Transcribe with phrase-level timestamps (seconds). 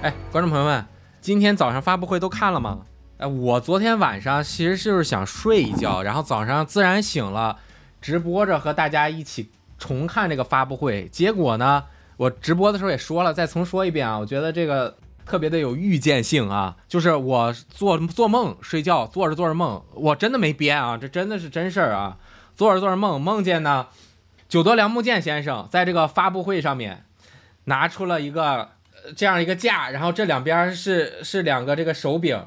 [0.00, 0.86] 哎，观众朋友们，
[1.20, 2.82] 今天早上发布会都看了吗？
[3.16, 7.58] 哎，我昨天晚上其实就是想睡一觉，然后早上自然醒了，
[8.00, 11.08] 直播着和大家一起重看这个发布会。
[11.08, 11.82] 结果呢，
[12.16, 14.96] 我直播的时候也说了，再重说一遍啊，我觉得这个
[15.26, 22.18] 特别的有预见性啊，就是我做做梦睡觉，做着做着梦，我真的没编啊，这真的是真事儿啊，
[22.54, 23.88] 做着做着梦，梦见呢，
[24.48, 27.04] 久多良木健先生在这个发布会上面
[27.64, 28.68] 拿出了一个。
[29.16, 32.46] 这样一个架，然后这两边是是两个这个手柄，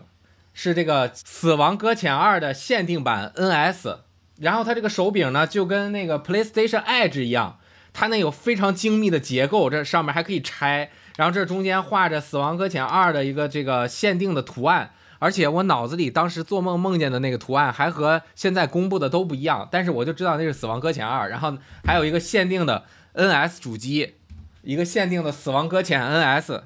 [0.53, 3.99] 是这个《死亡搁浅二》的限定版 NS，
[4.39, 7.59] 然后它这个手柄呢就跟那个 PlayStation Edge 一样，
[7.93, 24.15] 它那有非常精密的结构，这上面还可以拆，然后这中间画着《死亡搁浅二》的一个这个限定的图案，而且我脑子里当时做梦梦见的那个图案还和现在公布的都不一样，但是我就知道那是《死亡搁浅二》，然后还有一个限定的 NS 主机。
[24.63, 26.61] 一个限定的死亡搁浅 NS，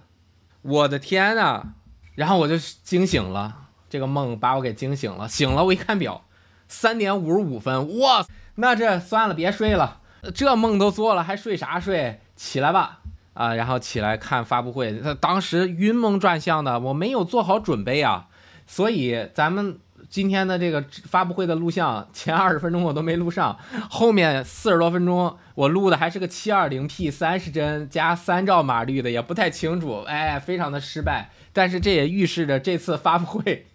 [0.62, 1.74] 我的天呐！
[2.16, 5.28] 然后我就惊醒了，这个梦把我给惊醒了。
[5.28, 6.26] 醒了，我一看表，
[6.68, 8.26] 三点五十五分，哇！
[8.56, 10.02] 那这算了，别睡了，
[10.34, 12.20] 这梦都做了，还睡啥睡？
[12.36, 13.00] 起来吧，
[13.34, 13.54] 啊！
[13.54, 18.28] 然后起来看发布会，他当时晕蒙转向的，我没有做好准备啊，
[18.68, 19.80] 所以咱们。
[20.10, 23.58] 今天的这个发布会的录像，前二十分钟我都没录上，
[23.90, 31.30] 后面四十多分钟我录的还是个七二零 P 三十帧加三兆码率的，也不太清楚，哎，非常的失败。
[31.54, 33.68] 但是这也预示着这次发布会，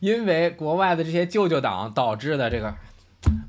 [0.00, 2.74] 因为国外的这些舅舅党导致的这个。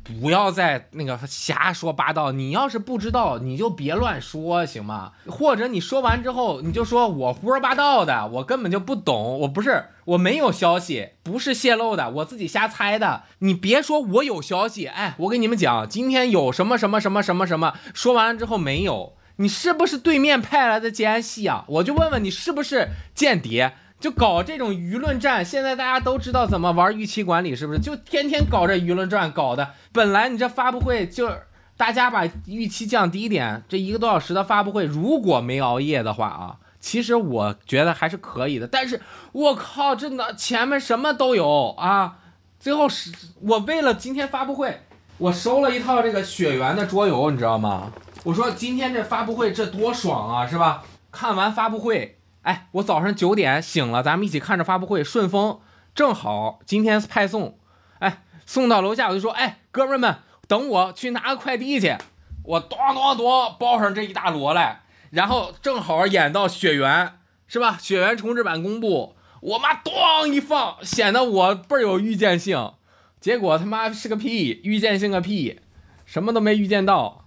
[0.03, 5.13] 不要再那个瞎说八道，你要是不知道，你就别乱说，行吗？
[5.27, 13.23] 或者你说完之后，你就说我胡说八道的，我根本就不懂，我不是我没有消息，不是泄露的，我自己瞎猜的。
[13.39, 21.63] 你别说我有消息，哎，我跟你们讲，今天有什么什么什么什么什么，说完了之后没有，你是不是对面派来的奸细啊？
[21.67, 23.73] 我就问问你是不是间谍？
[24.01, 27.79] 就搞这种舆论战，现在大家都知道怎么玩预期管理，是不是？
[27.79, 31.31] 就天天搞这舆论战，搞的本来你这发布会就
[31.77, 38.67] 大家把预期降低一点，这一个多小时的发布会，如果没熬夜的话啊，其实我觉得还是可以的。
[38.67, 38.99] 但是
[39.31, 42.17] 我靠，真的前面什么都有啊！
[42.59, 43.11] 最后是
[43.41, 44.81] 我为了今天发布会，
[45.19, 47.91] 我收了一套这个雪原的桌游，你知道吗？
[48.23, 50.83] 我说今天这发布会这多爽啊，是吧？
[51.11, 52.17] 看完发布会。
[52.41, 55.03] 哎，我早上九点醒了，咱们一起看着发布会。
[55.03, 55.59] 顺丰
[55.93, 57.59] 正好今天派送，
[57.99, 61.97] 哎，送到楼下我就说，哎，哥们儿们，等我去拿个快递去。
[62.43, 64.81] 我咚咚咚包上这一大摞来，
[65.11, 67.77] 然后正好演到雪原，是吧？
[67.79, 69.93] 雪原重置版公布，我妈咚
[70.27, 72.73] 一放，显得我倍儿有预见性。
[73.19, 75.59] 结果他妈是个屁，预见性个屁，
[76.05, 77.25] 什么都没预见到，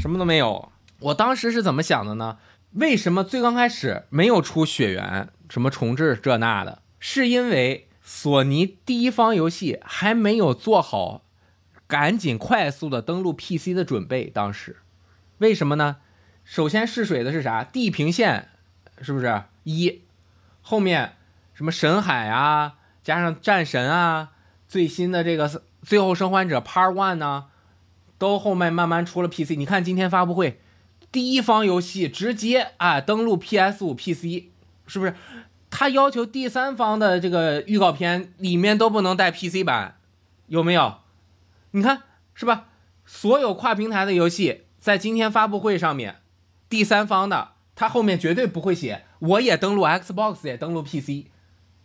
[0.00, 0.70] 什么都没有。
[1.00, 2.38] 我当时是怎么想的呢？
[2.74, 6.82] 为什么最刚开始没有出血缘什么重置这那的？
[7.00, 11.24] 是因为索尼第一方游戏还没有做好
[11.88, 14.26] 赶紧快速的登陆 PC 的准备。
[14.26, 14.76] 当时
[15.38, 15.96] 为什么呢？
[16.44, 17.64] 首先试水的是啥？
[17.64, 18.48] 地平线
[19.00, 20.02] 是不是一？
[20.62, 21.16] 后面
[21.52, 24.30] 什么神海啊，加上战神啊，
[24.68, 27.46] 最新的这个最后生还者 Part One 呢，
[28.16, 29.56] 都后面慢慢出了 PC。
[29.56, 30.60] 你看今天发布会。
[31.12, 34.44] 第一方游戏直接啊登录 PS 五 PC，
[34.86, 35.14] 是不是？
[35.68, 39.98] 他要求第三方的这个预告片里面都不能带 PC 版，
[40.48, 40.98] 有没有？
[41.72, 42.02] 你看
[42.34, 42.66] 是吧？
[43.06, 46.16] 所有跨平台的游戏在今天发布会上面，
[46.68, 51.26] 第三方的他后面绝对不会写我也登录 Xbox 也登录 PC，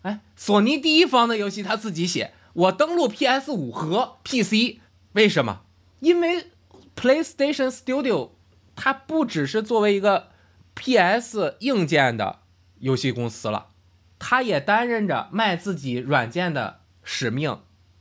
[0.03, 4.79] 哎，索尼第一方的游戏他自己写我登录 PS 五和 PC，
[5.13, 5.61] 为什么？
[5.99, 6.47] 因为
[6.95, 8.34] PlayStation Studio。
[8.75, 10.27] 它不只是作为一个
[10.73, 12.39] PS 硬件的
[12.79, 13.67] 游戏公司了，
[14.19, 17.59] 它也担任着卖自己软件的使命。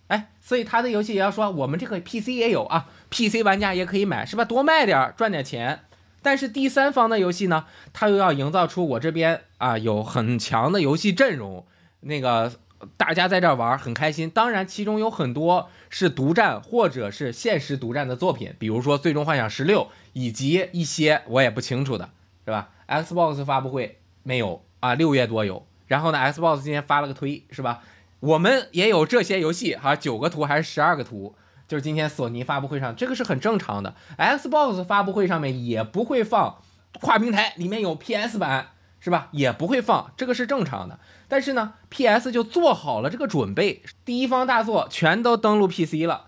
[0.08, 4.44] 哎，所以它的游戏也要说，我们这个 PC 也有啊，PC 玩家也可以买，是吧？
[4.44, 5.84] 多卖点赚点钱。
[6.22, 11.66] 但是第三方的游戏呢，它又要营造出我这边啊有很强的游戏阵容，
[12.00, 12.52] 那个。
[12.96, 19.82] 大家在这玩很开心，当然其中有很多是独占或者是限时独占的作品，比如说《最终幻想十六》
[20.12, 22.10] 以及一些我也不清楚的，
[22.44, 25.66] 是吧？Xbox 发布会没有啊，六月多有。
[25.86, 27.82] 然后呢，Xbox 今天发了个推，是吧？
[28.20, 31.34] 我们也有这些游戏，哈，九个图还是十二个图？
[31.68, 33.94] 就是今天索尼发布会上，这个是很正常的。
[34.18, 36.58] Xbox 发布会上面也不会放
[37.00, 38.68] 跨平台，里面有 PS 版。
[39.00, 39.28] 是吧？
[39.32, 40.98] 也不会放，这个是正常的。
[41.34, 46.26] 但是呢，PS 就做好了这个准备，第一方大作全都登录 PC 了。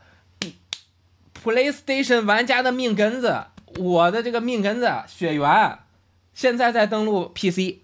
[1.45, 3.45] PlayStation 玩家的命根子，
[3.79, 5.79] 我的这个命根子血缘，
[6.35, 7.77] 现在在登录 PC，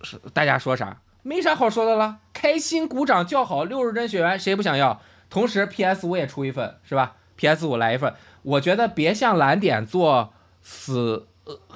[0.00, 1.02] 是大家说啥？
[1.22, 5.02] 没啥好说的了，开心鼓掌叫好，六十帧血缘谁不想要？
[5.28, 10.32] 同时 PS 五也出一份，是吧？PS 五来一份，我觉得别像蓝点做
[10.62, 11.26] 死。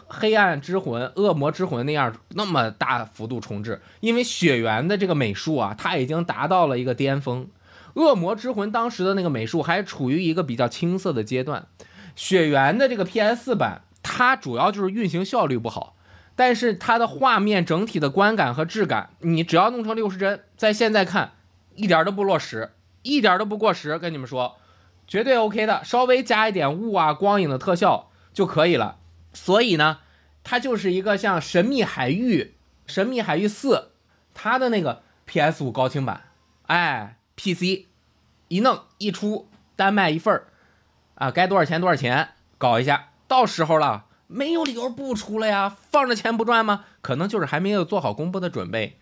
[0.06, 7.48] 黑暗之魂、恶魔之魂那样那么大幅度重置，因为血缘的这个美术啊，它已经达到了一个巅峰。
[7.94, 11.66] 恶魔之魂当时的那个美术还处于一个比较青涩的阶段。
[12.16, 15.94] 血缘的这个 PS 版，它主要就是运行效率不好，
[16.36, 21.32] 但是它的画面整体的观感和质感，你只要弄成六十帧，在现在看
[21.74, 22.72] 一点都不落实，
[23.02, 23.98] 一点都不过时。
[23.98, 24.56] 跟你们说，
[25.06, 28.96] 绝对 OK 的，稍微加一点雾啊、光影的特效就可以了。
[29.34, 29.98] 所以呢，
[30.42, 32.42] 它就是一个像《神秘海域》
[32.92, 33.76] 《神秘海域四》
[34.32, 36.22] 它的那个 PS 五高清版，
[36.66, 37.86] 哎，PC
[38.48, 40.46] 一弄一出单卖一份儿，
[41.16, 46.84] 啊，该多少钱多少钱，搞一下，到时候了，没有理由不出了呀，放着钱不赚吗？
[47.00, 48.98] 可能就是还没有做好公布的准备，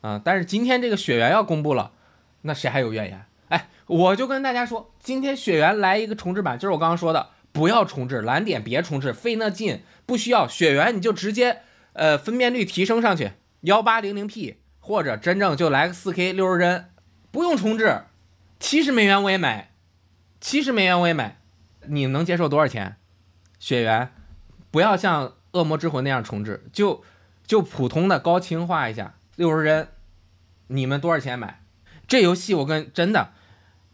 [0.00, 1.92] 啊，但是今天这个雪原要公布了，
[2.42, 3.24] 那谁还有怨言？
[3.48, 7.30] 哎，我就跟大家说，今天雪原来一个重置版，就是我刚刚说的。
[7.58, 11.62] 不要重置蓝点，别重置，费那劲，不需要血缘，你就直接
[11.92, 13.32] 呃分辨率提升上去，
[13.62, 16.88] 幺八零零 P，或者真正就来个四 K 六十帧，
[17.32, 18.02] 不用重置，
[18.60, 19.72] 七十美元我也买，
[20.40, 21.40] 七十美元我也买，
[21.88, 22.94] 你能接受多少钱？
[23.58, 24.12] 血缘，
[24.70, 27.02] 不要像恶魔之魂那样重置，就
[27.44, 29.88] 就普通的高清化一下，六十帧，
[30.68, 31.64] 你们多少钱买？
[32.06, 33.32] 这游戏我跟真的，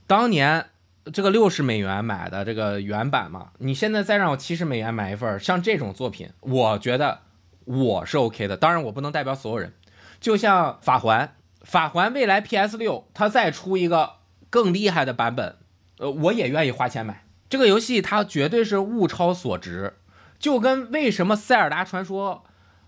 [0.06, 0.66] 当年。
[1.12, 7.20] 这个六十美元买的这个原版嘛，你现在再让我七十美元买一份，像这种作品，我觉得
[7.64, 8.56] 我是 OK 的。
[8.56, 9.72] 当然，我不能代表所有人。
[10.20, 14.14] 就像法环，法环未来 PS 六它再出一个
[14.48, 15.56] 更厉害的版本，
[15.98, 19.98] 呃，我也愿意花钱买这个游戏，它绝对是物超所值。
[20.38, 22.44] 就跟为什么塞尔达传说、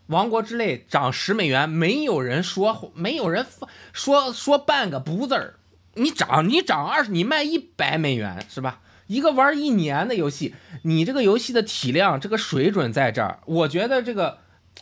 [0.07, 3.45] 王国之泪涨十美元，没有人说，没有人
[3.93, 5.55] 说说半个不字儿。
[5.97, 8.81] 你涨，你涨二十，你卖一百美元是吧？
[9.07, 14.39] 一个玩一年的游戏，你这个游戏的体量，这个水准在这儿，我觉得这个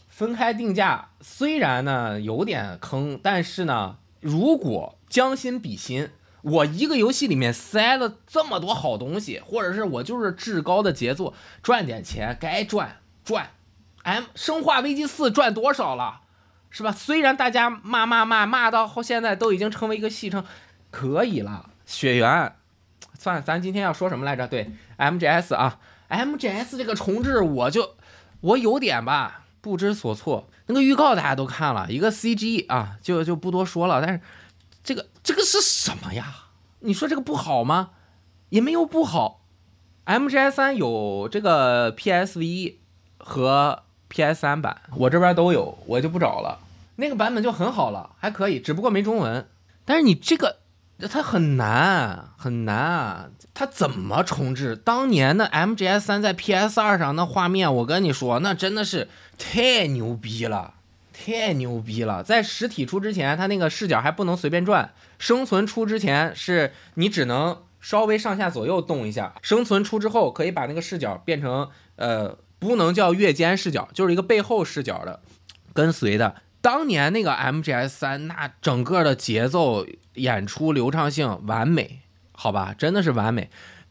[0.08, 6.08] 分开定价虽然呢有点坑，但是呢，如果将心比心，
[6.40, 13.50] 我一个游戏里面塞了这么多好东西，或者是我就是至高的杰作，赚点钱该赚赚。
[14.04, 16.22] M 生化危机四赚多少了，
[16.70, 16.90] 是吧？
[16.90, 20.42] 虽然大家骂骂骂骂到后现在都已经成为一个戏称。
[20.94, 22.54] 可以了，血缘，
[23.18, 24.46] 算了，咱今天要说什么来着？
[24.46, 27.96] 对，MGS 啊，MGS 这个重置，我就
[28.40, 30.48] 我有点吧不知所措。
[30.66, 34.00] 那个预告大家都看了一个 CG 啊，就就不多说了。
[34.00, 34.20] 但是
[34.84, 36.32] 这个这个是什么呀？
[36.78, 37.90] 你说这个不好吗？
[38.50, 39.40] 也没有不好。
[40.06, 42.76] MGS 三有这个 PSV
[43.18, 46.60] 和 PS 三版，我这边都有，我就不找了。
[46.94, 49.48] 那个版本就很好了，还可以，只不过没中文。
[49.84, 50.60] 但是你这个。
[51.10, 53.26] 它很难很难啊！
[53.52, 54.76] 它怎么重置？
[54.76, 60.74] 当年的 MGS 三在 PS 二上那画面，我跟你说，那真的是太牛逼了，
[61.12, 62.22] 太牛逼了！
[62.22, 75.20] 在实体出之前，它那个视角还不能随便转；生存出之前，是你只能稍微上下左右动一下；生存出之后，可以把那个视角变成呃，不能叫越肩视角，就是一个背后视角的
[75.74, 76.36] 跟随的。
[76.64, 82.00] 当年那个 MGS 三，那整个的节奏、演出流畅性完美，
[82.32, 83.50] 好吧，真的是完美。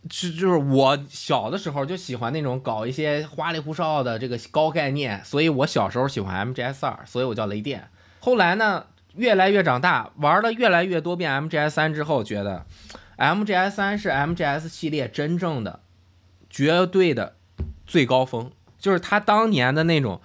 [0.09, 7.87] 就就是我小的时候就喜欢那种搞一些花里胡哨的这个高概念，所以我小时候喜欢 MGS 二，所以我叫雷电。
[8.19, 12.65] 后来呢，越来越长大，玩了越来越多遍 MGS 三之后，觉得
[13.19, 15.81] MGS 三是 MGS 系列真正的、
[16.49, 17.35] 绝对的
[17.85, 20.19] 最高峰，就是他当年的那种。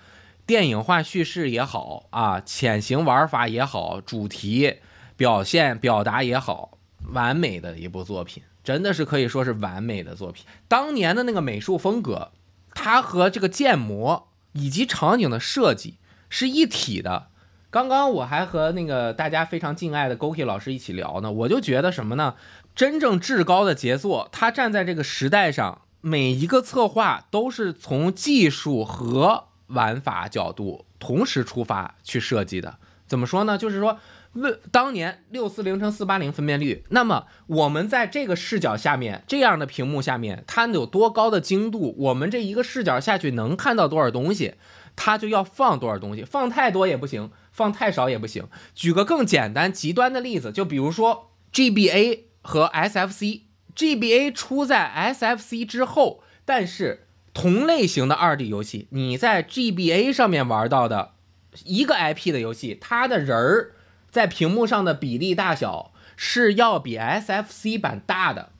[0.49, 4.77] 电影化叙事也好啊，潜行玩法也好，主题
[5.15, 6.79] 表现表达也好，
[7.13, 10.47] 完美的一部作品，真的是可以说是完美的作品。
[10.67, 12.33] 当年的那个美术风格，
[12.73, 15.99] 它和这个建模以及场景的设计
[16.31, 17.27] 是一体的。
[17.69, 22.37] 刚刚我还和那个大家非常敬爱的 Goki 老师一起聊呢，我就觉得什么呢？
[22.75, 33.57] 真正至高的杰作，它站在这个时代上，每一个策划都是从技术和玩法角度同时出发去设计的，怎么说呢？
[33.57, 33.99] 就是说，
[34.33, 41.95] 为当年六四零乘四八零分辨率，那么我们在这个视角下面，这样的屏幕下面，它有多高的精度？
[41.99, 44.55] 我们这一个视角下去能看到多少东西，
[44.97, 48.49] 它就要放多少东西，放太多也不行，放太少也不行。
[48.75, 57.05] 举个更简单极端的例子，就比如说 GBA 和 SFC，GBA 出在 SFC 之后，但是。
[57.41, 61.13] 同类型的二 D 游戏，你在 GBA 上面玩到的
[61.65, 63.75] 一个 IP 的游戏，它的人儿
[64.11, 68.51] 在屏幕上的比例大小是要比 SFC 版大的。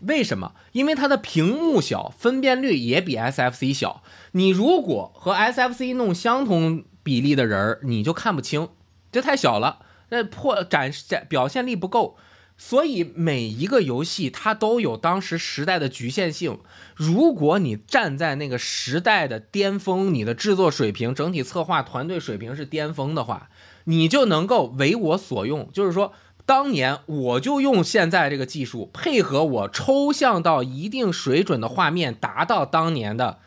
[0.00, 0.52] 为什么？
[0.72, 4.02] 因为它的屏幕小，分辨率也比 SFC 小。
[4.32, 8.68] 你如果和 SFC 弄相同比例的人儿，你就看不清，
[9.10, 9.78] 这太小了，
[10.10, 12.18] 那破展展表现力不够。
[12.60, 16.58] 所以每一个游戏它都有当时时代的局限性。
[16.96, 23.48] 如果你站在那个时代的巅峰，你的制作水平、整体策划团队水平是巅峰的话，
[23.84, 25.70] 你就能够为我所用。
[25.72, 26.12] 就是说，
[26.44, 33.38] 当年我就用现在这个技术，配合我抽象到一定水准的画面，达到当年的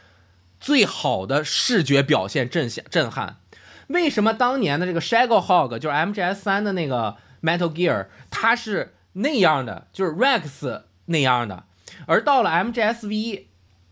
[0.62, 3.36] 最好的视觉表现震撼震撼。
[3.88, 8.94] 为什么当年的这个 Shadow Hog 就是 MGS 三的那个 Metal Gear，它是？
[9.14, 11.66] 那样的就是 Rex 那样的，
[12.06, 13.44] 而到了 MGSV，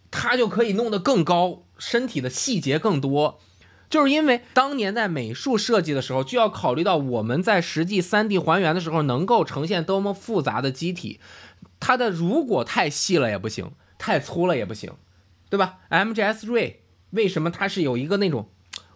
[0.09, 3.39] 它就可以弄得更高，身体的细节更多，
[3.89, 11.19] 就是因为当年在美术设计的时候，就要考虑到我们在实际 3D 还原的时候，能够呈现多么复杂的机体，
[11.79, 14.93] 它的如果太细了也不行，太粗了也不行，
[15.49, 16.75] 对吧？MGS Ray
[17.09, 18.47] 为什么它是有一个那种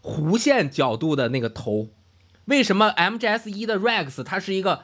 [0.01, 1.89] 弧线角度的那个头？
[2.45, 4.83] 为什么 MGS 一的 Rex 它是一个？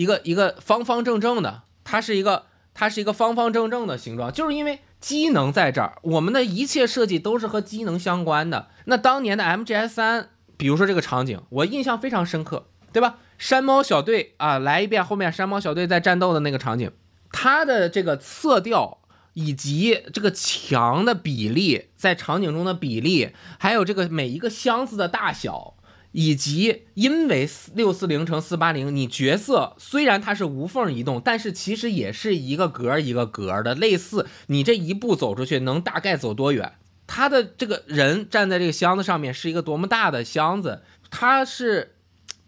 [0.00, 8.68] 一个一个方方正正的，它是一个它是一个方方正正的形状，就是因为机能在这儿，我们的一切设计都是和机能相关的。
[8.86, 13.18] 那当年的 MGS 三，比如说这个场景，我印象非常深刻，对吧？
[13.36, 16.90] 山猫小队啊，来一遍后面山猫小队在战斗的那个场景，
[17.30, 19.02] 它的这个色调
[19.34, 25.74] 以及这个墙的比例，在场景中的比例，还有这个每一个箱子的大小。
[26.12, 36.72] 以及因为六四零乘四八零，你角色虽然它是无缝移动，但是其实也是一个格一个格的，类似你这一步走出去能大概走多远。
[37.06, 41.94] 他的这个人站在这个箱子上面是一个多么大的箱子，它是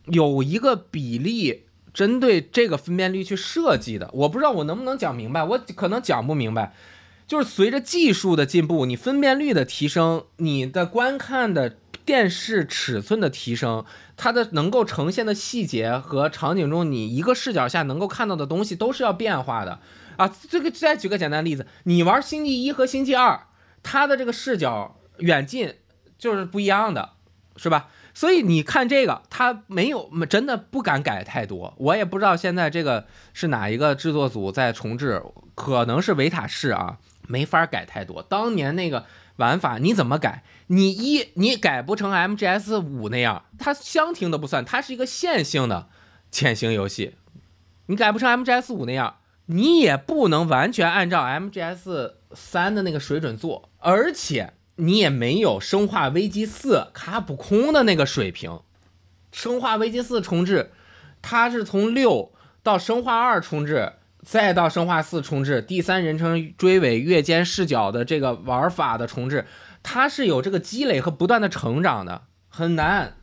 [0.06, 1.64] 有一个比例
[1.94, 4.10] 针对这个分辨率去设计的。
[4.12, 6.74] 我不知道我能不能讲明白，我可能讲不明白。
[7.28, 11.76] 就是随着技术的进步，你分辨率的提升，你的观看的。
[12.04, 13.84] 电视尺寸的提升，
[14.16, 19.78] 它的能够呈现的细节和场景中你一个视角下能够看到的东西都是要变化的
[20.16, 20.28] 啊。
[20.48, 23.46] 这个再举个简单例子，你玩星际一和星际二，
[23.82, 25.74] 它的这个视角远近
[26.18, 27.10] 就是不一样的，
[27.56, 27.88] 是吧？
[28.14, 31.74] 所以你看这个，它没有真的不敢改太多。
[31.78, 35.22] 我也不知道现在这个是哪一个制作组在重置，
[35.54, 38.22] 可能是维塔士啊，没法改太多。
[38.22, 39.06] 当年那个。
[39.36, 40.44] 玩法你怎么改？
[40.66, 45.88] 你一你改不成 MGS 五那样，它相停都不算，它是一个线性的
[46.30, 47.16] 潜行游戏。
[47.86, 58.60] 你改不成 MGS 五那样，你也不能完全按照 MGS 三的那个水准做，而且你也没有生化危机四卡普空的那个水平。
[59.32, 60.72] 生化危机四重置，
[61.20, 63.94] 它是从六到生化二重置。
[64.24, 69.46] 再到生化四重置，第三人称追尾越肩视角的这个玩法的重置，
[69.82, 73.16] 它是有这个积累和不断的成长的，很难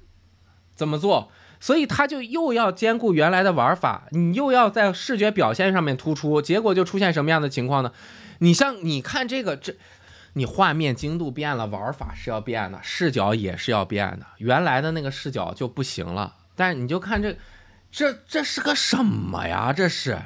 [0.75, 1.31] 怎么做？
[1.61, 7.91] 所以它就又要兼顾原来的玩法，你又要在视觉表现上面突出，结果就出现什么样的情况呢？
[8.39, 9.75] 你像你看这个，这
[10.33, 16.35] 你画面精度变了，玩法是要变的，视角也是要变的，原来的那个视角就不行了。
[16.55, 17.37] 但是你就看这，
[17.91, 19.73] 这这是个什么呀？
[19.73, 20.17] 这是。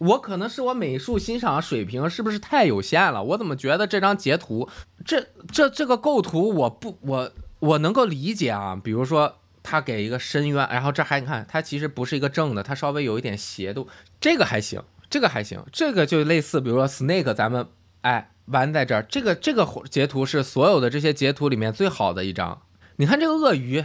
[0.00, 3.22] 我可能是我美术欣赏水平是不是太有限了？
[3.22, 4.66] 我怎么觉得这张截图，
[5.04, 8.80] 这这这个构图我不我我能够理解啊。
[8.82, 13.88] 比如说他给一个深渊，然后这还你看它其实不是一个正的，它稍微有一点斜度，
[14.18, 17.68] 这个还行，这个还行，这个就类似比如说 Snake，咱们
[18.00, 22.62] 哎玩在这儿，这个这个截图是所有的这些截图里面最好的一张。
[22.96, 23.84] 你看这个鳄鱼，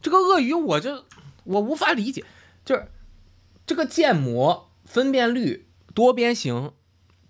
[0.00, 1.04] 这个鳄鱼我就
[1.44, 2.24] 我无法理解，
[2.64, 2.88] 就是
[3.66, 4.65] 这个建模。
[4.86, 6.72] 分辨率多边形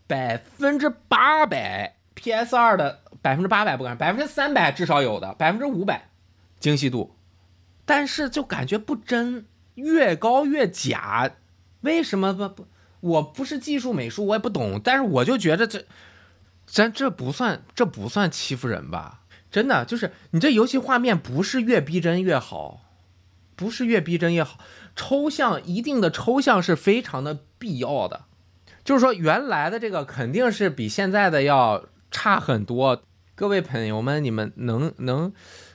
[0.06, 6.10] 百分之八百，PS 二的百分之八百不敢，百分之三百至少有的，百分之五百
[6.60, 7.16] 精细度，
[7.84, 11.32] 但是就感觉不真，越高越假，
[11.80, 12.68] 为什么不不？
[13.00, 15.84] 我不是技术美术，我也不懂，但是我就觉得这，
[16.66, 19.22] 咱这不算这不算欺负人吧？
[19.50, 22.85] 真的就是你这游戏画面不是越逼真越好，
[23.56, 24.58] 不是越逼真越好。
[24.94, 28.26] 抽象一定的抽象是非常的必要的，
[28.84, 33.02] 就是说原来的这个肯定是比现在的要差很多。
[33.34, 35.32] 各位朋友们，你们能能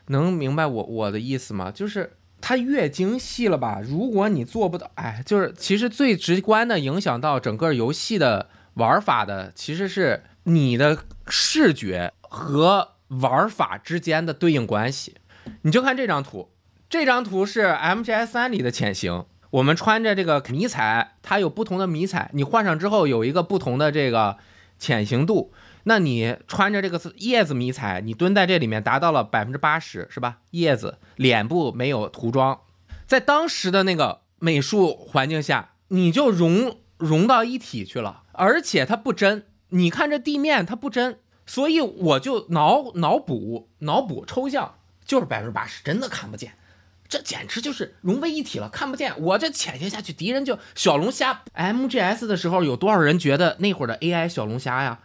[0.08, 1.70] 能明白我我的意思吗？
[1.70, 3.80] 就是它越精细了吧？
[3.84, 10.98] 如果你做不到，哎，就是其实最直观的影响到整个游戏的玩法的，其实是你的
[11.28, 15.18] 视觉和玩法之间的对应关系。
[15.62, 16.50] 你就看这张图，
[16.92, 19.24] 这张图是 MGS 三里的潜行。
[19.52, 24.36] 我们穿着这个迷彩，它有不同的迷彩，你换上之后有一个不同的这个
[24.78, 25.54] 潜行度。
[25.84, 30.40] 那你穿着这个叶子迷彩，你蹲在这里面达到了百分之八十，是吧？
[30.50, 32.60] 叶子脸部没有涂装，
[33.08, 39.46] 在当时的那个美术环境下，你就融融到一体去了，而且它不真。
[39.70, 46.52] 你看这地面它不真，所以我就脑脑补脑补抽象，就是百分之八十真的看不见。
[47.12, 49.14] 这简直就是融为一体了，看不见。
[49.22, 51.42] 我这潜行下去，敌人就小龙虾。
[51.54, 55.00] MGS 的时候，有多少人觉得那会儿的 AI 小龙虾呀？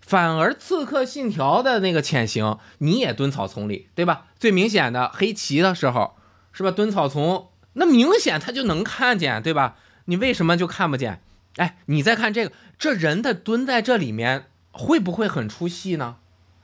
[0.00, 4.28] 反而刺客信条的那个潜行，你也蹲草丛里，对吧？
[4.38, 6.16] 最明显的黑旗的时候，
[6.50, 6.70] 是吧？
[6.70, 9.76] 蹲草丛，那明显他就能看见，对吧？
[10.06, 11.20] 你为什么就看不见？
[11.56, 16.16] 哎，你再看这个，这人的蹲在这里面，会不会很出戏呢？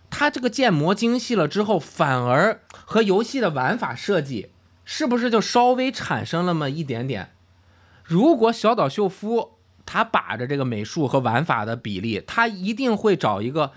[0.08, 4.52] 他这个建模精细了之后，反而和游戏的玩法设计。
[4.86, 7.32] 是不是就稍微产生那么一点点？
[8.04, 13.72] 如果小岛秀夫他把着这个美术和玩法的比例，他一定会找一个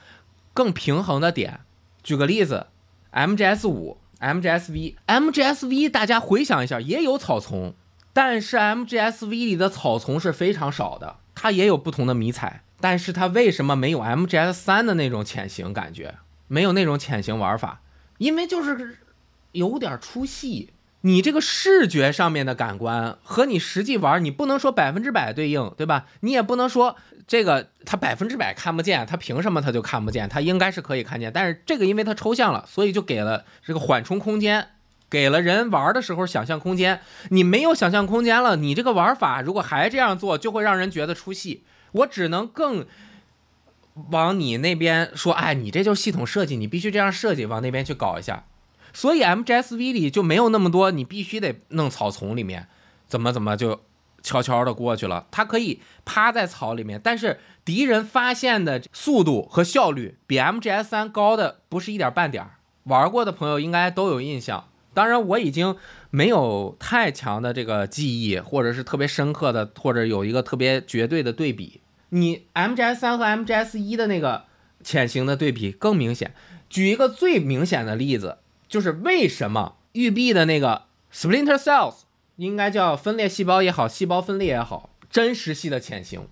[0.54, 1.62] 更平衡的点。
[2.04, 2.68] 举个例子
[3.12, 7.74] ，MGS 五、MGSV、MGSV，大家回想一下，也有草丛，
[8.14, 16.16] 但是 MGSV 里的草丛是非常少的，它也有不同的迷彩，但是它为什么没有 MGS 三的那种潜行感觉？
[16.48, 17.82] 没有那种潜行玩法，
[18.20, 19.00] 因为就是
[19.52, 20.72] 有点出戏。
[21.02, 26.08] 你这个视觉上面的感官和你实际玩，你不能说百分之百对应，对吧？
[26.20, 30.28] 你也不能说这个它百分之百看不见，它凭什么它就看不见？
[30.28, 34.68] 它应该是可以看见，但是这个因为它抽象了，所以就给了这个缓冲空间，
[35.10, 37.00] 给了人玩的时候想象空间。
[37.30, 41.64] 你没有想象空间了，你这个玩法如果还这样做，就会让人觉得出戏。
[41.94, 42.86] 我只能更
[44.12, 48.44] 往你那边说，哎，你这就是系统设计，你必须这样设计，往那边去搞一下。
[48.94, 52.68] 所以 MGSV 里就没有那么多，你必须得弄草丛里面，
[53.08, 53.82] 怎么怎么就
[54.22, 55.28] 悄悄的过去了。
[55.32, 62.56] 它可以趴在草里面，但是敌人发现的速度和效率比 MGS 三高的不是一点半点儿。
[62.84, 64.66] 玩过的朋友应该都有印象。
[64.94, 65.76] 当然我已经
[66.10, 71.82] 没有太强的这个记忆，或者是特别深刻的，或者有一个特别绝对的对比。
[72.10, 74.46] 你 MGS 三和 MGS 一的那个
[74.84, 76.34] 潜行的对比更明显。
[76.68, 78.40] 举一个最明显的例子。
[78.70, 81.96] 就是为什么育碧的那个 Splinter Cells
[82.36, 86.28] 应该叫分裂细胞也好，细胞分裂也好，真实系的潜行，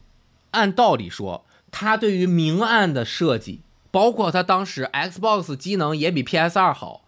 [0.52, 7.02] 按道理说，它对于明暗的设计，包括它当时 Xbox 机能也比 PS2 好，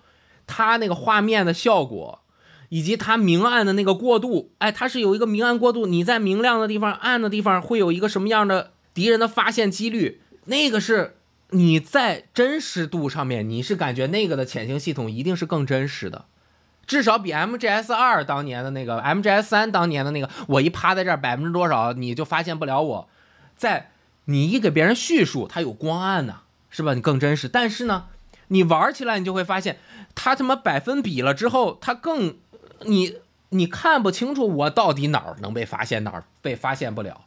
[0.48, 2.22] 它那个画面的效果，
[2.70, 11.18] 以及它明暗的那个过渡，哎，它是有一个明暗过渡，你在明亮的地方、暗的地方会有一个什么样的敌人的发现几率，那个是。
[11.52, 16.26] 你在真实度上面，你是感觉那个的潜行系统一定是更真实的，
[16.86, 23.10] 至少比 MGS 二当年的那个 MGS 三当年的那个，我一趴在这儿百分之多少你就发现不了我，
[23.56, 23.90] 在
[24.26, 26.94] 你一给别人叙述，它有光暗呢，是吧？
[26.94, 27.48] 你更真实。
[27.48, 28.06] 但是呢，
[28.50, 29.80] 你玩起来你就会发现，
[30.14, 32.36] 它他妈百分比了之后，它更
[32.82, 33.18] 你
[33.50, 37.22] 你看不清楚我到底哪儿能被发现，哪儿被发现不了，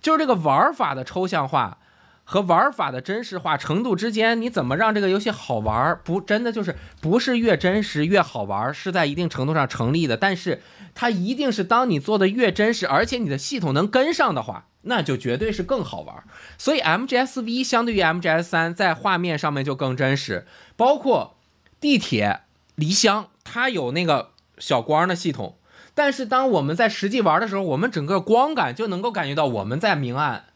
[0.00, 1.78] 就是这个玩法的抽象化。
[2.28, 5.98] 和玩法的真实化程度之间，你怎么让这个游戏好玩？
[6.02, 10.16] 不，真的就是不是越真实越好玩，是在一定程度上成立的。
[10.16, 10.60] 但是
[10.92, 16.24] 它一定是当你做的越真实，而且你的系统能跟上的话，那就绝对是更好玩。
[16.58, 21.36] 所以 MGSV 相对于 MGS 三在画面上面就更真实，包括
[21.80, 22.40] 地铁
[22.74, 25.58] 离乡，它有那个小光的系统，
[25.94, 30.46] 但是当我们在实际玩的时候，我们整个光感就能够感觉到我们在明暗。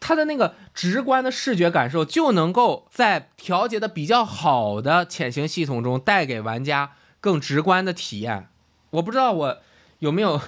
[0.00, 8.48] 它的那个直观的视觉感受就能够在调节的比较好的潜行系统中带给玩家更直观的体验。
[8.90, 9.58] 我不知道我
[9.98, 10.40] 有没有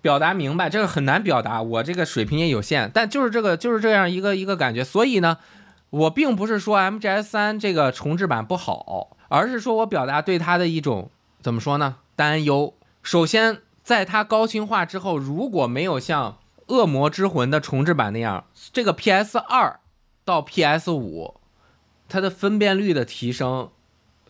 [0.00, 2.90] 表达明白，这个很难表达，我这个水平也有限。
[2.92, 4.82] 但就是这个就是这样一个一个感觉。
[4.82, 5.38] 所以呢，
[5.90, 12.74] 我并不是说 MGS 三这个重置版不好，而是说我表达对它的一种怎么说呢担忧。
[13.02, 16.32] 首先，在它高清化之后，如果没有像
[16.66, 19.80] 《恶魔之魂》的重置版那样，这个 PS 二
[20.24, 21.40] 到 PS 五，
[22.08, 23.70] 它的分辨率的提升，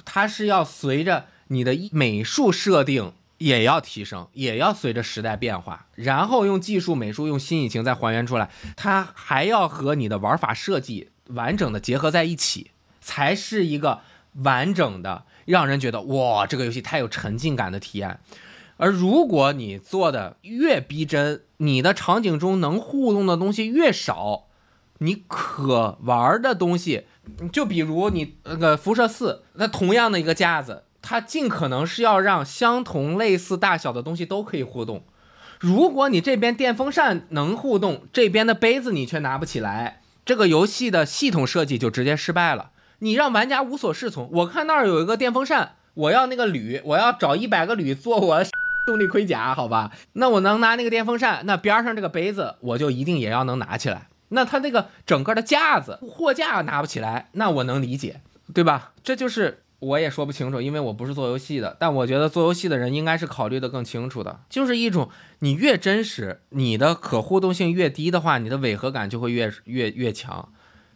[0.05, 12.71] 它是要随着你的美术设定也要提升，也要随着时代变化，然后用技术、美术、用新引擎再还原出来，它还要和你的玩法设计完整的结合在一起，
[13.01, 14.01] 才是一个
[14.43, 18.19] 完整的，让人觉得哇，这个游戏太有沉浸感的体验。
[18.77, 24.45] 而如果你做的越逼真，你的场景中能互动的东西越少，
[24.99, 27.05] 你可玩的东西，
[27.53, 35.05] 就比如你那个辐射四，那同样的一个架子，它尽可能是要让相同类似大小的东西都可以互动。
[35.61, 42.73] 如果你这边电风扇能互动，这边的杯子你却拿不起来，这个游戏的系统设计就直接失败了。
[42.99, 44.29] 你让玩家无所适从。
[44.33, 48.45] 我看那儿有一个电风扇，我要那个铝，我要找一百个铝做我
[48.87, 49.91] 动力盔甲，好吧？
[50.15, 54.09] 那我能拿那个电风扇，那边上这个杯子我就一定也要能拿起来。
[54.29, 58.21] 那它那个整个的架子货架拿不起来，那我能理解，
[58.53, 58.93] 对吧？
[59.03, 61.77] 这就是我也说不清楚，因为我不是做游戏的。
[61.79, 65.09] 但我觉得做游戏的人应该是考虑的更清楚的，就是一种
[65.41, 70.51] 你越真实，你的可互动性越低的话，你的违和感就会越越越强。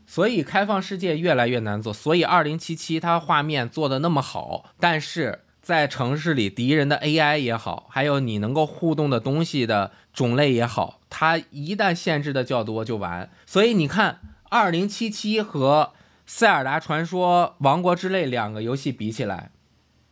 [0.07, 1.93] 所以开放世界越来越难做。
[1.93, 13.29] 所以二零七七它画面做的那么好，但是在城市里敌人的 AI 也好，还有你能够互动的东西的种类也好，它一旦限制的较多就完。
[13.45, 15.93] 所以你看，二零七七和
[16.25, 19.51] 塞尔达传说王国之泪两个游戏比起来，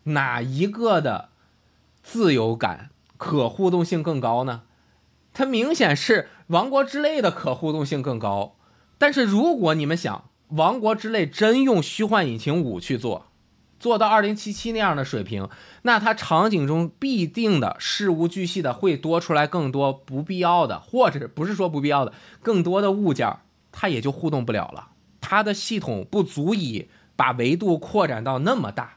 [0.03, 1.31] 哪一个的
[2.03, 4.65] 自由感、可互动性更高呢？
[5.33, 8.57] 它明显是王国之泪的可互动性更高。
[8.99, 13.26] 但是如果你们想《王国之泪》真用虚幻引擎五去做，
[13.79, 15.49] 做到二零七七那样的水平，
[15.83, 22.13] 那它场景中必定的事无巨细的会多出来更多不必要的，或者不是说不必要的
[22.43, 23.37] 更多的物件，
[23.73, 24.89] 它也就互动不了了。
[25.21, 28.95] 它的系统不足以把维度扩展到那么大。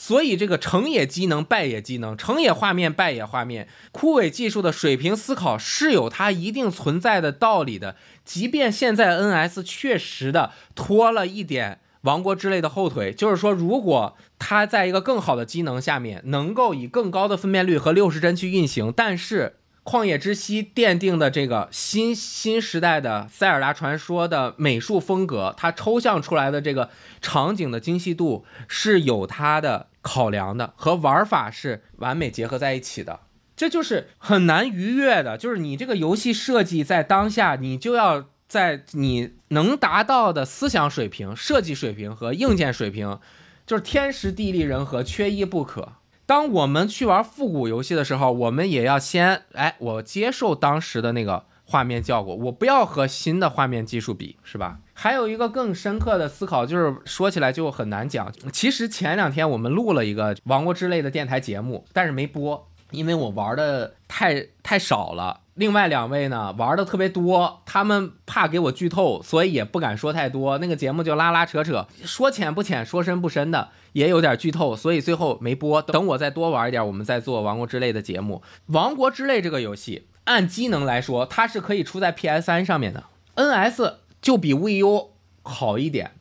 [0.00, 3.66] 所以这个成也机能，败也机能；成也画面，败也画面。
[3.90, 7.96] 枯萎技术的水平思考是有它一定存在的道理的。
[8.24, 19.54] 即便现在 NS 确实的拖了一点王国之类的后腿，就是说，如果它在一个更好的机能下面，能够以更高的分辨率和六十帧去运行，但是。
[19.84, 26.90] 旷野之息奠定的这个新新时代的塞尔达传说的美术风格，它抽象出来的这个
[27.22, 33.20] 场景的精细度是有它的考量的，和玩法是完美结合在一起的，
[33.56, 35.38] 这就是很难逾越的。
[35.38, 43.18] 就是你这个游戏设计在当下，你就要在你能达到的思想水平、设计水平和硬件水平，
[43.66, 45.92] 就是天时地利人和，缺一不可。
[46.24, 54.78] 当我们去玩复古游戏的时候，我们也要先哎，我接受当时的那个画面效果，我不要和新的画面技术比，是吧？
[54.92, 58.32] 还有一个更深刻的思考，就是说起来就很难讲。
[58.52, 65.40] 其实前两天我们录了一个《王国之泪》的电台节目，但是没播，因为我玩的太太少了。
[65.58, 70.56] 另外两位呢玩的特别多，他们怕给我剧透，所以也不敢说太多。
[70.58, 75.82] 那个节目就拉拉扯扯，说浅不浅，说深不深的，也有点剧透，所以最后没播。
[75.82, 78.40] 等我再多玩一点，我们再做《王国之泪》的节目。
[78.72, 85.08] 《王国之泪》这个游戏，按机能来说，它是可以出在 PS 三上面的，NS 就比 VU
[85.42, 86.12] 好一点。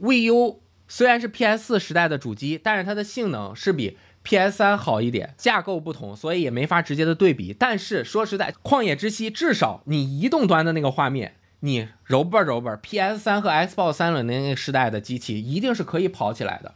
[0.00, 3.98] VU 虽然是 PS 四时代的主机，但是它的性能是比。
[4.24, 4.56] P.S.
[4.56, 7.54] 三好一点，架构不同，所以也没法直接的对比。
[7.56, 13.18] 但是说实在，旷野之息至少你移动端的那个画面，你揉吧揉吧，P.S.
[13.18, 16.74] 三和 Xbox 三六零那个时代的机器一定是可以跑起来的。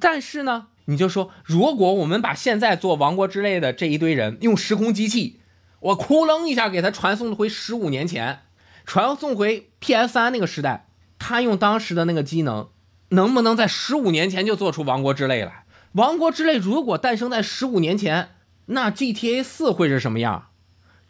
[0.00, 5.40] 但是呢，你就说，如果我们把现在做王国之类的这一堆人用时空机器，
[5.80, 8.40] 我窟棱一下给他传送回十五年前，
[8.86, 10.14] 传送回 P.S.
[10.14, 12.70] 三那个时代，他用当时的那个机能，
[13.10, 15.65] 能不能在十五年前就做出王国之泪来？
[15.96, 20.48] 王国之泪如果诞生在十五年前，那 GTA 四会是什么样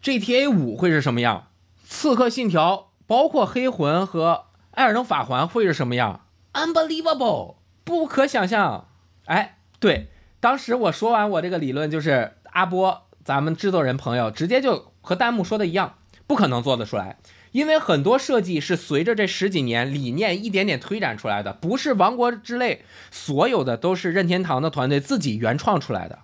[0.01, 1.49] ？GTA 五会是什么样？
[1.83, 6.21] 刺客信条包括黑魂和艾尔登法环会是什么样
[6.53, 8.87] ？Unbelievable，不可想象。
[9.25, 10.07] 哎，对，
[10.39, 15.95] 当时我说完我这个理论，就是阿波，咱们制作人朋友直接就和弹幕说的一样，
[16.25, 17.17] 不可能做得出来。
[17.51, 26.19] 因为很多设计是随着这十几年理念一点点推展出来的，不是王国之泪，所有的都是任天堂的团队自己原创出来的，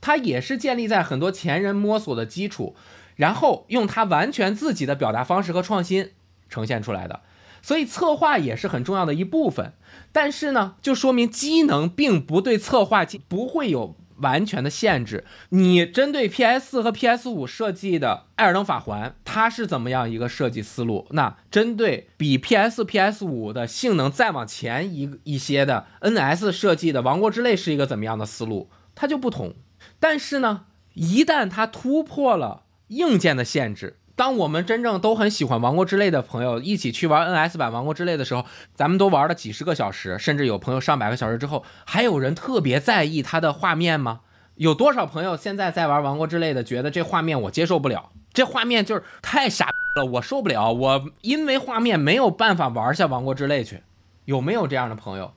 [0.00, 2.76] 它也是建立在很多前人摸索的基础，
[3.16, 6.10] 然后用它完全自己的表达方式和创新
[6.48, 7.20] 呈现出来的，
[7.62, 9.72] 所以策划也是很重要的一部分。
[10.12, 13.96] 但是呢，就说明机能并不对策划不会有。
[14.18, 21.06] 完全的限制，你针对 PS 四和 PS 五设计的《艾尔登法环》，它是怎么样一个设计思路？
[21.10, 28.70] 那针对比 PS PS 五的性能再往前一一些的 NS 设计的《王国之泪》是一个怎么样的思路？
[28.94, 29.54] 它就不同。
[30.00, 33.98] 但是呢，一旦它突破了硬件的限制。
[34.16, 44.20] 当我们真正都很喜欢《王国之泪》的朋友一起去玩 NS 版《王国之泪》的时候，咱们都玩了几十个小时，甚至有朋友上百个小时之后，还有人特别在意它的画面吗？
[44.54, 53.82] 有多少朋友现在在玩《王国之泪》的，觉得这画面我接受不了，这画面就是太傻了，我受不了，我因为画面没有办法玩下《王国之泪》去？
[54.24, 55.34] 有没有这样的朋友？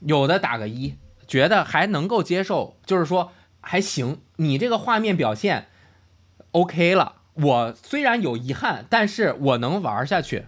[0.00, 5.68] 有的打个一，觉得还能够接受，就是说还行，你这个画面表现
[6.50, 7.17] OK 了。
[7.40, 10.46] 我虽然有遗憾，但是我能玩下去，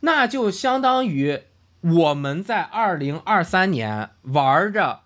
[0.00, 1.40] 那就相当于
[1.80, 5.00] 我们在二零二三年玩着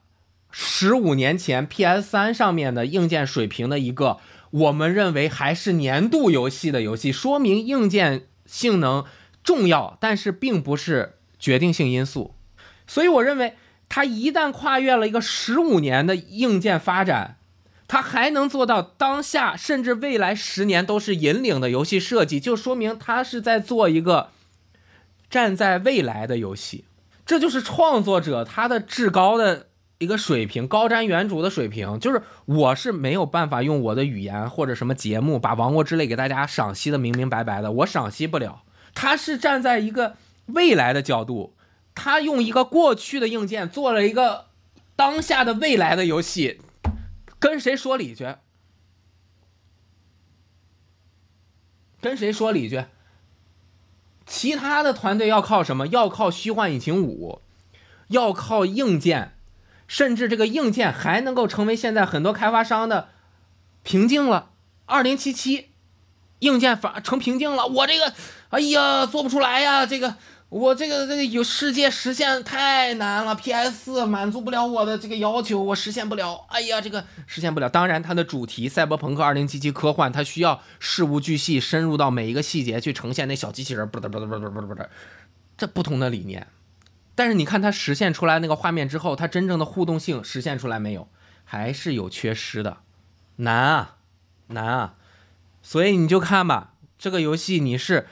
[0.51, 4.19] 十五年前 PS 三上面的硬件水平的一个，
[4.51, 9.05] 我们认为还是年度游戏的游戏，说明硬件性能
[9.45, 12.35] 重要，但是并不是决定性因素。
[12.89, 13.55] 所以我认为，
[13.89, 17.37] 它一旦跨越了一个十五年的硬件发展。
[17.93, 24.29] 它还能做到当下，甚至未来十年都是引领的游戏设计，就说明它是在做一个
[25.29, 26.85] 站在未来的游戏。
[27.27, 29.67] 这就是创作者他的至高的
[29.99, 31.99] 一个水平，高瞻远瞩的水平。
[31.99, 38.63] 就是我是没有办法用我的语言或者什么节目把《王国之泪》给大家赏析的明明白白的，我赏析不了。
[38.95, 40.15] 他是站在一个
[40.47, 41.57] 未来的角度，
[41.97, 44.45] 他用一个过去的硬件做了一个
[44.95, 46.61] 当下的未来的游戏。
[47.41, 48.37] 跟谁说理去？
[52.01, 52.85] 跟谁说理去？
[54.27, 55.89] 其他的团队要靠什么？
[55.89, 57.43] 要靠虚幻引擎五，
[58.09, 59.37] 要靠硬件，
[59.89, 63.09] 甚至这个硬件还能够成为现在很多开发商的
[63.83, 64.53] 瓶颈了。
[64.87, 65.71] 二零七七
[66.41, 68.15] 硬件反成瓶颈了，我这个，
[68.51, 70.17] 哎呀，做不出来呀，这个。
[70.51, 76.45] 我这个这个有世界实现太难了，PS 满足不了我的这个要求，我实现不了。
[76.49, 77.71] 哎呀，这个实现不了。
[77.71, 84.77] 当然，它的主题赛博朋克2077科幻，它需要事无巨细，深入到每一个细节去呈现那小机器人，不得不得不不不，
[85.57, 86.49] 这不同的理念。
[87.15, 91.07] 但是你看它实现出来那个画面之后，它真正的互动性实现出来没有？
[91.45, 92.79] 还是有缺失的，
[93.37, 93.97] 难啊，
[94.49, 94.95] 难啊。
[95.63, 98.09] 所以你就看吧，这个游戏你是。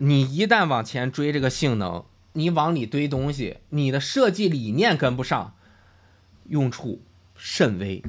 [0.00, 5.54] 你一旦往前追这个性能，你往里堆东西，你的设计理念跟不上，
[6.48, 7.02] 用处
[7.34, 8.02] 甚微，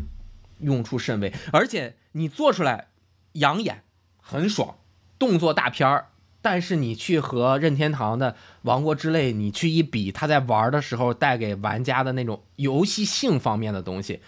[0.60, 1.34] 用处甚微。
[1.52, 2.90] 而且你做出来
[3.34, 3.84] 养眼，
[4.22, 4.76] 很爽，
[5.18, 6.10] 动作大片儿。
[6.42, 14.22] 但是你去和任天堂的《王国之泪》你去一比，他在玩的时候带给玩家的那种游戏性方面的东西，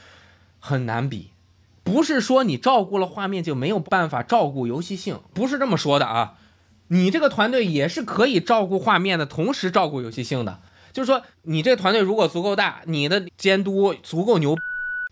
[0.60, 1.30] 很难比。
[1.84, 6.40] 不是说你照顾了画面就没有办法照顾游戏性，不是这么说的啊。
[6.94, 10.60] 你这个团队也是可以照顾画面的同时照顾游戏性的，
[10.92, 14.58] 就是说你这个团队如果足够大，你的监督足够牛，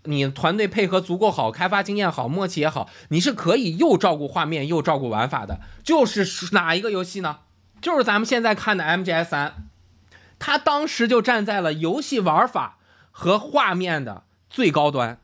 [0.04, 5.58] 你团队配合足够好，开发经验好，默契也好，你是可以又照顾画面又照顾玩法的。
[5.82, 7.38] 就是哪一个游戏呢？
[7.80, 9.70] 就是咱们现在看的 MGS 三，
[10.38, 12.76] 它当时就站在了游戏玩法
[13.10, 15.18] 和画面的最高端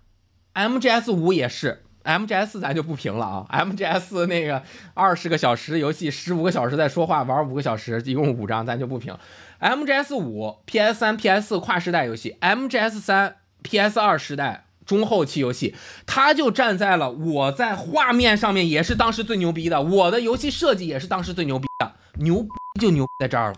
[0.55, 1.83] ，MGS 五也是。
[2.07, 4.63] MGS 咱就不评了啊，MGS 那个
[4.95, 9.17] 二十个小时游戏，十五个小时在说话，玩五个小时，一共五张，咱就不评。
[9.61, 15.75] MGS 五 PS 三 PS 四跨时代游戏，MGS 三 PS 二时代中后期游戏，
[16.07, 21.93] 它就站在了我在画面上面也是当时最牛逼的，我的游戏设计也是当时最牛逼的，
[22.23, 22.47] 牛
[22.81, 23.57] 就牛在这儿了。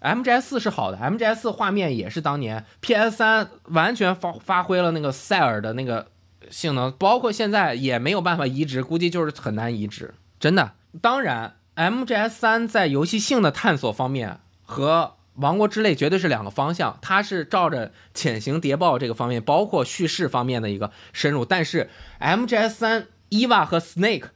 [0.00, 6.08] MGS 四是好的，MGS 四画面也是当年 PS 三完全发发挥了那个塞尔的那个。
[6.50, 10.72] 性能包括现在也没有办法移植，估计就是很难移植，真的。
[11.00, 21.44] 当然，MGS 三在游戏性的探索方面和《王国之泪》绝对是两个方向，它是照着潜行谍报这个方面，包括叙事方面的一个深入。
[21.44, 21.88] 但是
[22.20, 24.26] MGS 三伊娃和 Snake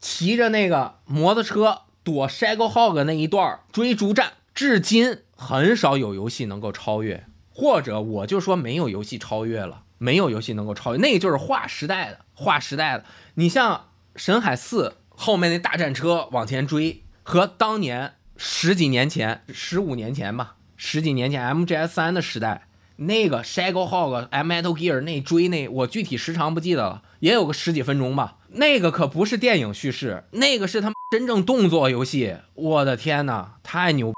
[0.00, 9.83] 骑着那个摩托车躲 Shagohog 那一段追逐战，至今很少有游戏能够超越，或者我就说没有游戏超越了。
[10.04, 13.04] 没有游戏能够超越，那个就是划时代的，划时代的。
[13.36, 13.74] 你像
[14.16, 28.36] 《神海四》后面那大战车往前追，和当年十几年前、十五年前吧，十几年前 MGS 三的时代，那个 Shadow Hog、Metal Gear 那追那，我具体时长不记得了，也有个十几分钟吧。
[28.48, 32.36] 那个可不是电影叙事，那个是他妈真正动作游戏。
[32.52, 34.12] 我的天哪，太牛！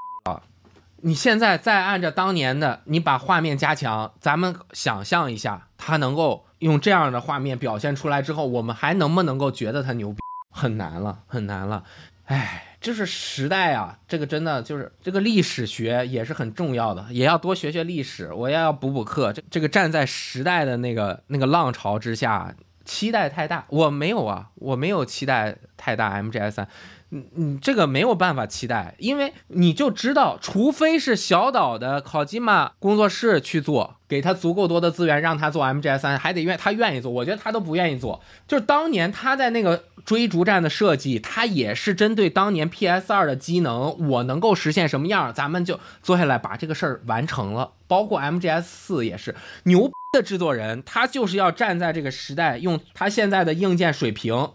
[1.02, 10.18] 你现在再按照当年的，你把画面加强，咱们想象一下，它能够用这样的画面表现出来之后，我们还能不能够觉得它牛逼？
[10.50, 11.85] 很难了，很难了。
[12.24, 19.32] 哎，这是时代啊，这个真的就是这个历史学也是很重要的，也要多学学历史，我也要补补课。
[19.32, 22.52] 这这个站在时代的那个那个浪潮之下，
[22.85, 26.20] 期待太大，我没有啊，我没有期待太大。
[26.20, 26.68] MGS 三。
[27.11, 37.11] 你你这个没有办法期待，因为你就知道，除非是小岛的考基玛工作室去做，给他足够多的资源，让他做 MGS 三，还得愿他愿意做。
[37.11, 38.21] 我觉得他都不愿意做。
[38.49, 47.73] 就是当年他在那个追逐战的设计，他也是针对当年 PS 二的机能，我能够实现什么样，咱们就坐下来把这个事儿完成了。
[47.87, 54.51] 包括 MGS 四也是牛逼的制作人，他就是要站在这个时代，用他现在的硬件水平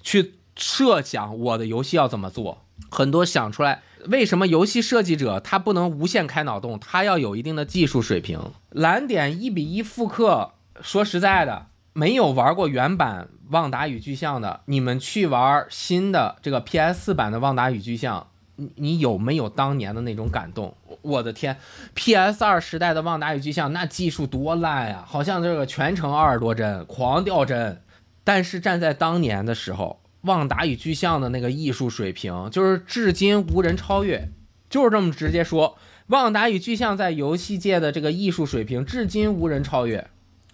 [0.00, 2.62] 去设想我的游戏要怎么做。
[2.90, 6.78] 很多想出来，为什么游戏设计者他不能无限开脑洞？
[6.78, 8.38] 他要有一定的技术水平。
[8.70, 18.20] 蓝点一比一复刻，说实在的，没有玩过原版《旺达与巨像》的，你们去玩新的这个 PS 四版的《旺达与巨像》，
[18.56, 20.76] 你你有没有当年的那种感动？
[21.00, 21.56] 我的天
[21.94, 27.80] ，PS 二时代的《旺达与巨像》那技术多烂呀，好像这个全程二十多帧，狂掉帧。
[28.22, 30.00] 但是站在当年的时候。
[30.26, 34.28] 旺达与巨像的那个艺术水平，就是至今无人超越，
[34.68, 35.78] 就是这么直接说。
[36.08, 40.08] 旺达与巨像在游戏界的这个艺术水平，至今无人超越。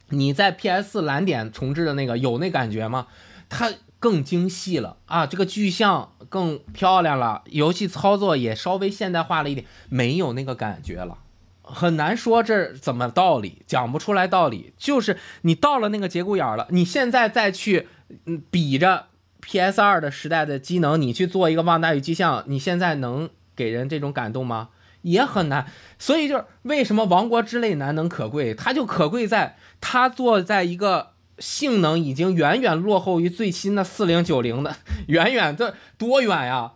[0.08, 3.06] 你在 PS 蓝点重置的那个有那感觉吗？
[3.50, 11.18] 它更精细了啊，这个巨像更漂亮了，游戏操作也稍微现代化了一点，没有那个感觉了，
[11.62, 14.72] 很难说这怎么道理，讲不出来道理。
[14.78, 17.88] 就是你到了那个节骨眼了，你现在再去
[18.24, 19.08] 嗯比着。
[19.42, 19.80] P.S.
[19.80, 24.70] 二的时代的机能，你去做一个《旺达与巨像》，你现在能给人这种感动吗？
[25.02, 25.66] 也很难。
[25.98, 34.76] 所以就是为什么《王国之泪》难能可贵，它就可贵在它做在一个性能已经远远落后于最新的四零九零的，
[35.08, 36.74] 远远的多远呀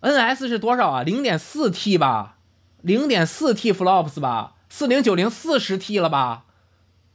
[0.00, 0.48] ？N.S.
[0.48, 1.02] 是多少啊？
[1.02, 2.38] 零点四 T 吧，
[2.80, 6.44] 零点四 T flops 吧，四零九零四十 T 了吧？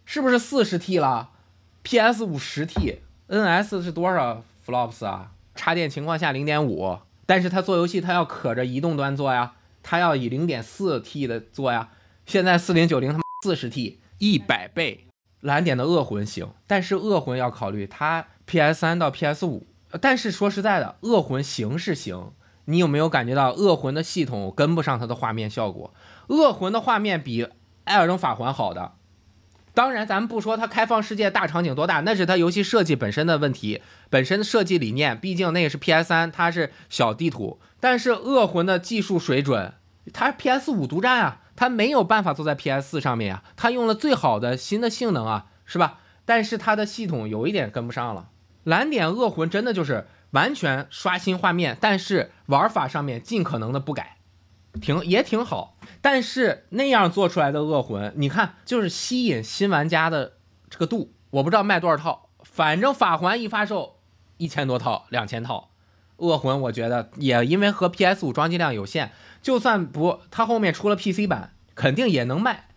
[0.05, 1.29] 是不是四十 T 了
[1.83, 2.23] ？P.S.
[2.23, 3.81] 五十 T，N.S.
[3.81, 11.89] 是多少？Flops 啊，插电情况下零点五，但是它做游戏它要可着移动端做呀，它要以零点四 T 的做呀。
[12.25, 15.07] 现在四零九零他妈四十 T，一百倍。
[15.39, 19.65] 蓝点的恶魂行，但是恶魂要考虑它 PS 三到 PS 五。
[19.99, 22.33] 但是说实在的，恶魂行是行，
[22.65, 25.93] 你有没有感觉到恶魂的系统跟不上它的画面效果？
[26.27, 27.47] 恶魂的画面比
[27.85, 28.93] 艾尔登法环好的。
[29.73, 35.17] 当然，咱们不说它开放世界大场景多大，那是它游戏设计本身的问题，本身的设计理念。
[35.17, 37.59] 毕竟那个是 PS 三，它是小地图。
[37.79, 39.73] 但是恶魂的技术水准，
[40.13, 45.99] 它 PS 五独占啊，它没有办法坐在 PS 四上面啊，它用了最好的新的性能啊，是吧？
[46.25, 48.27] 但是它的系统有一点跟不上了。
[48.63, 54.17] 蓝点恶魂真的就是完全刷新画面，但是玩法上面尽可能的不改，
[54.79, 55.75] 挺也挺好。
[56.01, 60.33] 但是那样做出来的恶魂，你看就是吸引新玩家的
[60.69, 63.97] 这个度，我不知道卖多少套，反正法环一发售，
[64.37, 65.69] 一千多套、两千套，
[66.17, 72.69] 恶魂我觉得也因为和 PS 五装机量有限，就算不它后面出了 PC 版，肯定也能卖。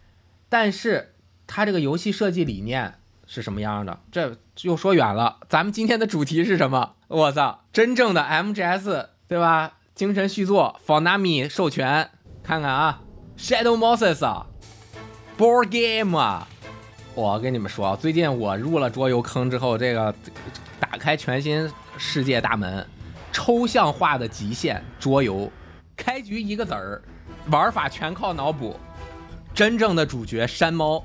[0.48, 1.14] 但是
[1.46, 2.94] 它这个游戏设计理念
[3.26, 4.00] 是什么样的？
[4.12, 5.38] 这又说远了。
[5.48, 6.94] 咱们今天的主题是什么？
[7.08, 9.73] 我操，真正的 MGS 对吧？
[9.94, 12.10] 精神续作 f o n a m i 授权，
[12.42, 13.00] 看看啊。
[13.38, 14.44] Shadow Moses 啊
[15.38, 16.48] ，Board Game 啊，
[17.14, 20.12] 我跟你们说，最近我入了桌游坑之后，这个
[20.80, 22.84] 打开全新世界大门，
[23.30, 25.48] 抽象化的极限桌游，
[25.96, 27.00] 开局一个子儿，
[27.48, 28.76] 玩法全靠脑补，
[29.54, 31.04] 真正的主角山猫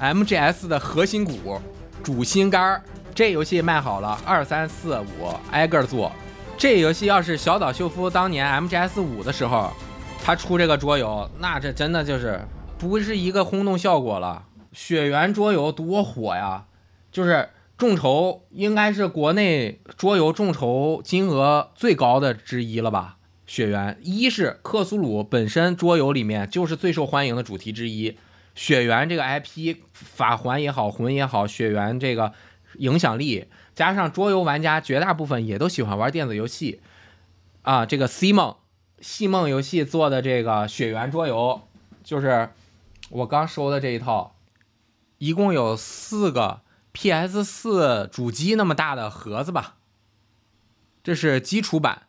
[0.00, 1.60] ，MGS 的核心骨，
[2.02, 2.82] 主心肝儿，
[3.14, 6.10] 这游戏卖好了，二三四五挨个做，
[6.60, 9.72] 这游戏要是小岛秀夫当年 MGS 五的时候。
[10.22, 12.38] 他出这个桌游，那这真的就是
[12.76, 14.44] 不是一个轰动效果了。
[14.74, 16.66] 雪原桌游多火呀，
[17.10, 23.16] 就是众筹应该是国内桌游众筹金额最高的之一了吧？
[23.46, 28.18] 雪原一是克苏鲁本身桌游里面就是最受欢迎的主题之一，
[28.54, 32.34] 雪原这个 IP 法环也好，魂也好，雪原这个
[32.76, 33.46] 影响力
[33.80, 36.82] 加上桌游玩家绝大部分也都喜欢玩电子游戏
[37.62, 38.56] 啊，这个 C 梦。
[39.00, 41.62] 戏梦游戏做的这个雪原桌游，
[42.04, 42.50] 就是
[43.08, 44.34] 我刚收的这一套，
[45.16, 46.60] 一共有四个
[46.92, 49.76] PS 四主机那么大的盒子吧。
[51.02, 52.02] 这是基础版，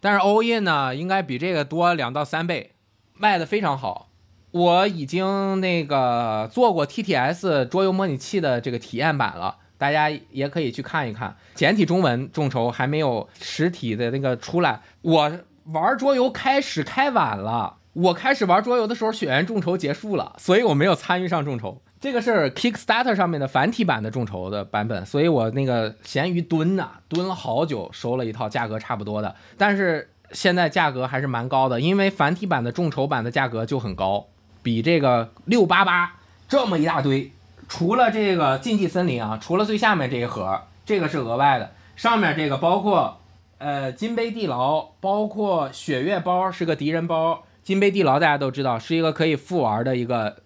[0.00, 2.72] 但是 All In 呢，应该比这个多两到三倍，
[3.12, 4.08] 卖的非常好。
[4.52, 11.36] 我已经那个做过 TTS 桌游模拟器的这个体验版了，大家也可以去看一看。
[11.54, 15.32] 简体中文众筹还没有实体的那个出来，我。
[15.72, 21.80] 玩桌游开始开晚了，我开始玩桌游的时候，血缘众筹结束了，所以我没有参与上众筹。
[21.98, 34.26] 这个是 Kickstarter 上面的繁体版的众筹的版本，所以我那个闲鱼蹲呐，蹲了好久，收了一套价格差不多的，但是现在价格还是蛮高的，因为繁体版的众筹版的价格就很高，
[34.62, 36.16] 比这个六八八
[36.46, 37.32] 这么一大堆，
[37.68, 43.20] 除了这个禁忌森林啊，除了最下面这一盒，这个是额外的，上面这个包括
[43.58, 50.42] 呃金杯地牢，包括雪月包是个敌人包，金杯地牢大家都知道是一个可以复玩的一个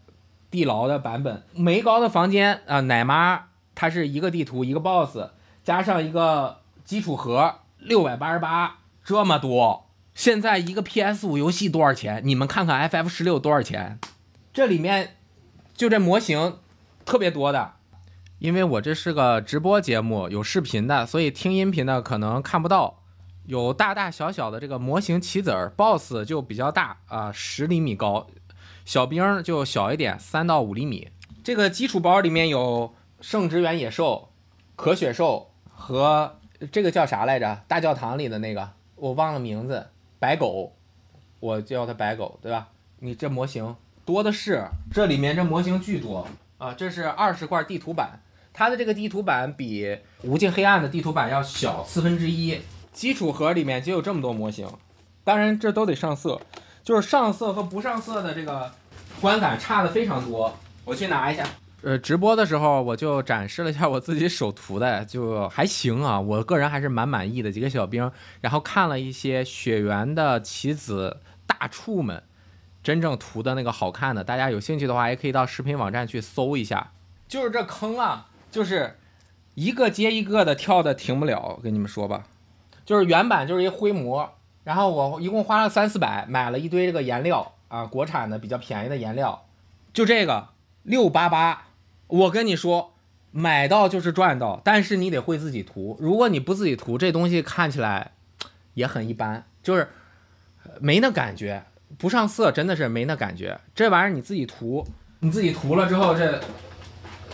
[0.51, 5.31] 地牢的版本，梅高的房间啊、奶妈它是一个地图一个 BOSS，
[5.65, 9.87] 加上一个基础盒六百八十八，这么多。
[10.15, 12.21] 现在一个 PS 五游戏多少钱？
[12.25, 14.01] 你们看看 FF 十六多少钱？
[14.53, 15.17] 这里面
[15.75, 16.59] 就这模型
[17.09, 17.73] 特别多的，
[18.39, 23.03] 因为我这是个直播节目，有视频的，所以听音频的可能看不到。
[23.47, 28.27] 有大大小小的这个模型棋子儿，BOSS 就比较大啊，十厘米高，
[28.85, 31.09] 小兵就小一点，三到五厘米。
[31.43, 32.93] 这个基础包里面有
[33.23, 34.29] 圣职员野兽、
[34.77, 36.37] 可雪兽和
[36.71, 37.63] 这个叫啥来着？
[37.67, 39.87] 大教堂里的那个我忘了名字。
[40.19, 40.75] 白狗，
[41.41, 42.69] 我叫它白狗，对吧？
[42.99, 46.29] 你这模型多的是，这里面这模型巨多
[46.59, 46.75] 啊！
[46.75, 48.21] 这是二十块地图板，
[48.53, 49.87] 它的这个地图板比
[50.23, 52.61] 《无尽黑暗》的地图板要小四分之一。
[52.93, 54.69] 基础盒里面就有这么多模型，
[55.23, 56.41] 当然这都得上色，
[56.83, 58.73] 就是上色和不上色的这个
[59.21, 60.53] 观感差的非常多。
[60.85, 61.47] 我去拿一下。
[61.83, 67.53] 呃，直播的时候我就展示了一下我自己手涂的，就还行啊，我个人还是蛮满意的。
[67.53, 72.21] 几个小兵，然后看了一些雪原的棋子大触们，
[72.89, 76.93] 真正涂的那个好看的，大家有兴趣的话也可以到视频网站去搜一下。
[77.29, 78.99] 就是这坑啊，就是
[79.57, 82.25] 一个接一个的跳的停不了，跟你们说吧。
[82.87, 84.33] 就是原版就是一灰模，
[84.65, 89.45] 然后我一共花了三四百买了一堆这个颜料啊，国产的比较便宜的颜料，
[89.93, 90.49] 就这个
[90.83, 91.65] 六八八。
[92.07, 92.95] 我跟你说，
[93.31, 95.99] 买到就是赚到，但是你得会自己涂。
[96.01, 98.13] 如果你不自己涂，这东西看起来
[98.73, 99.91] 也很一般，就是
[100.81, 101.65] 没那感觉，
[101.97, 103.59] 不上色真的是没那感觉。
[103.75, 104.87] 这玩意儿你自己涂，
[105.21, 106.41] 你自己涂了之后，这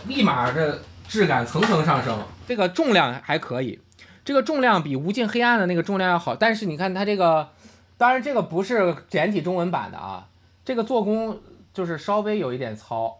[0.07, 2.17] 立马这质感层层上升。
[2.47, 3.79] 这个重量还可以，
[4.23, 6.35] 这个重量比无尽黑暗的那个重量要好。
[6.35, 7.49] 但是你看它这个，
[7.97, 10.27] 当然这个不是简体中文版的啊，
[10.63, 11.39] 这个做工
[11.73, 13.17] 就是稍微有一点糙。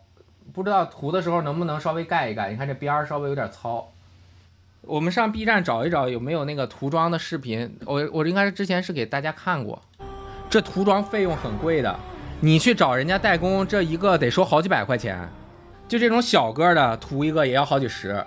[0.53, 2.51] 不知道涂的时候能不能稍微盖一盖？
[2.51, 3.91] 你看这边儿稍微有点糙。
[4.81, 7.75] 我们上 B 站找一找有没有那个涂装的视频。
[7.86, 9.81] 我我应该是之前是给大家看过。
[10.56, 11.93] 这涂装费用很贵的，
[12.39, 15.20] 你去找人家代工，这一个得收好几百块钱。
[15.86, 18.26] 就这种小个的涂一个也要好几十。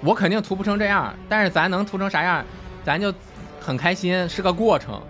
[0.00, 2.44] 我肯定涂不成这样，但是咱能涂成啥样，
[2.82, 3.14] 咱就
[3.60, 5.00] 很开心，是个过程。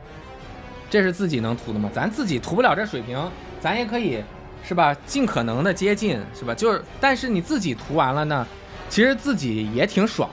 [0.90, 1.88] 这是自己能涂的吗？
[1.94, 3.18] 咱自己涂不了这水平，
[3.58, 4.22] 咱也可以。
[4.62, 4.94] 是吧？
[5.06, 6.54] 尽可能的接近，是吧？
[6.54, 8.46] 就是，但是你自己涂完了呢，
[8.90, 10.28] 其实自己也挺爽。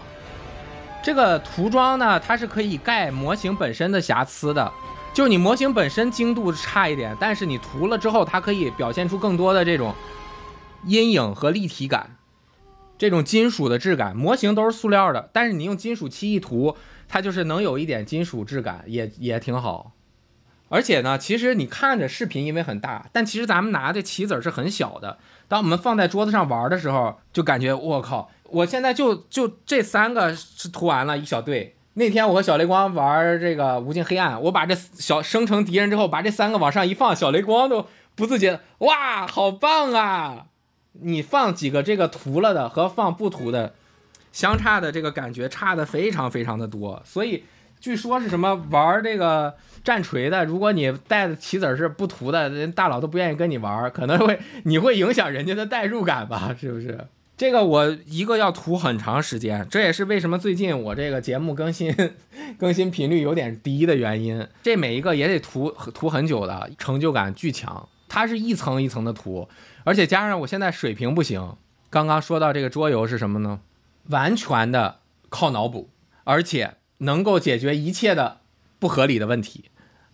[1.02, 4.70] 这个涂装呢，它是可以盖模型本身的瑕疵的，
[5.18, 9.96] 就是你模型本身精度差一点，但是你涂了之后，它可以表现出更多的这种
[10.86, 12.18] 阴影和立体感，
[13.00, 14.16] 这种金属的质感。
[14.16, 19.94] 模型都是塑料的，但是你用金属漆一涂，它就是能有一点金属质感，也也挺好。
[20.70, 25.18] 而且呢，其实你看着视频因为很大，但其实咱们拿的棋子是很小的。
[25.48, 31.77] 当我们放在桌子上玩的时候，就感觉我靠，我现在就就这三个是涂完了一小队。
[31.98, 40.46] 那天我和小雷光玩这个无尽黑暗，我把这小生成敌人之后，把这三个往上一放，小雷光都不自觉，哇，好棒啊！
[41.02, 43.74] 你放几个这个涂了的和放不涂的，
[44.32, 47.44] 相差的这个感觉差的非常非常的多，所以。
[47.80, 56.56] 据说是什么玩这个战锤的，如果你带的棋子是不涂的，人大佬都不愿意跟你玩，可能会你会影响人家的代入感吧？
[56.60, 57.06] 是不是？
[57.38, 61.96] 这个我一个要涂很长时间，这也是为什么最近我这个节目更新
[62.58, 64.46] 更新频率有点低的原因。
[64.64, 67.88] 这每一个也得涂涂很久的，成就感巨强。
[68.10, 69.48] 它是一层一层的涂，
[69.84, 71.56] 而且加上我现在水平不行。
[71.90, 73.60] 刚刚说到这个桌游是什么呢？
[74.10, 75.90] 完全的靠脑补，
[76.24, 76.74] 而且。
[77.00, 78.40] 能够解决一切的
[78.80, 79.66] 不合理的问题，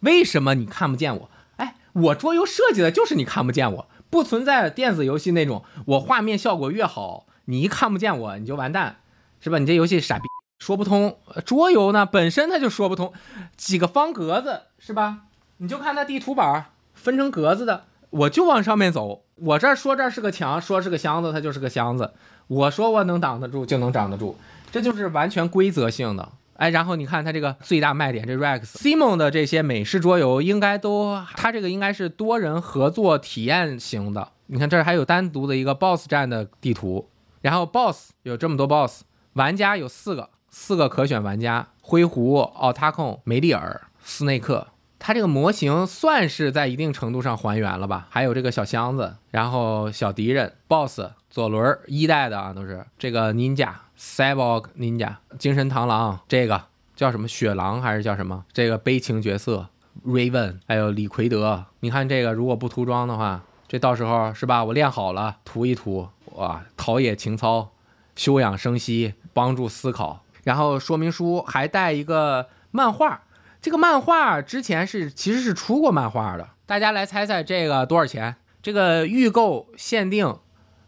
[0.02, 1.30] 为什么你看不见我？
[1.56, 8.98] 哎，我桌游设计的就是你看不见我，不存在电子游戏那种我画面效果越好，你一看不见我你就完蛋，
[9.40, 9.58] 是吧？
[9.58, 10.26] 你这游戏傻逼
[10.60, 11.18] 说不通。
[11.44, 13.12] 桌游呢本身它就说不通，
[13.58, 15.22] 几个方格子是吧？
[15.58, 19.24] 你就看那地图板分成格子的，我就往上面走。
[19.34, 22.14] 我这说这是个墙，说是个箱子，它就是个箱子。
[22.46, 24.38] 我说我能挡得住就能挡得住，
[24.72, 26.30] 这就是完全规则性的。
[26.56, 34.30] 哎，然后你看它这个最大卖点，这 Rex Simon 的这些美式桌游应该都，它这个应该是多人合作体验型的。
[34.48, 37.10] 你看这儿还有单独的一个 Boss 战的地图，
[37.42, 44.68] 然后 Boss 有这么多 Boss，玩家有四个，四个可选玩家：灰狐、奥塔控、梅利尔、斯内克。
[45.00, 48.08] 它这个模型算是在一定程度上还原了吧？
[48.10, 53.70] 还有这个小箱子，然后小敌人 BOSS 左轮一代的啊，都是这个 Ninja
[54.04, 58.44] Cyborg Ninja 精神螳螂，这个叫什么雪狼还是叫什么？
[58.52, 59.70] 这个悲情角色
[60.06, 61.66] Raven，还有李奎德。
[61.80, 64.64] 你看这个如果不涂装的话，这到时候是吧？
[64.66, 67.72] 我练好了涂一涂，哇，陶冶情操，
[68.16, 70.22] 休养生息，帮助思考。
[70.44, 73.24] 然后说明书还带一个漫画，
[73.62, 78.36] 这个漫画之前是其实是出过漫画的，大家来猜猜这个多少钱？
[78.62, 80.38] 这个预购限定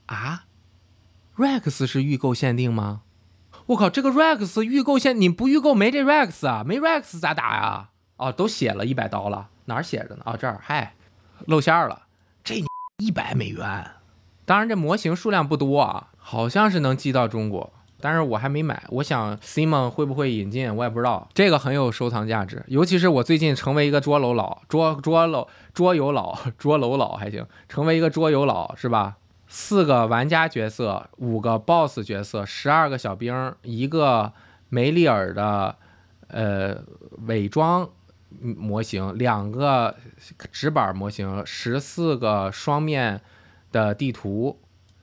[0.06, 0.44] 啊
[1.38, 3.02] ？Rex 是预购限定吗？
[3.68, 6.64] 我靠，这个 Rex 预购限你不预购没这 Rex 啊？
[6.64, 7.90] 没 Rex 咋打呀？
[8.18, 10.22] 哦，都写了一百刀了，哪儿写着呢？
[10.26, 10.94] 啊，这儿，嗨，
[11.48, 12.04] 露馅儿了，
[12.44, 12.64] 这
[13.00, 13.92] 一百美元。
[14.46, 17.74] 当然这模型数量不多啊，好像是能寄到中国。
[18.00, 21.28] 但是我还没买，我想 Simon 会不会引进，我也不知道。
[21.34, 29.16] 这个很有收藏价值，尤其是我最近成为一个桌楼老桌桌楼桌游老桌楼老 还行，成为一个桌游老是吧？
[29.48, 34.34] 四个玩家角色，五个 BOSS 角色，十二个小兵，一个
[34.70, 35.76] 梅丽尔的
[36.28, 36.84] 呃
[37.28, 37.90] 伪装
[38.40, 39.96] 模型，两个
[40.52, 43.22] 纸板模型，十四个双面
[43.72, 44.60] 的地图。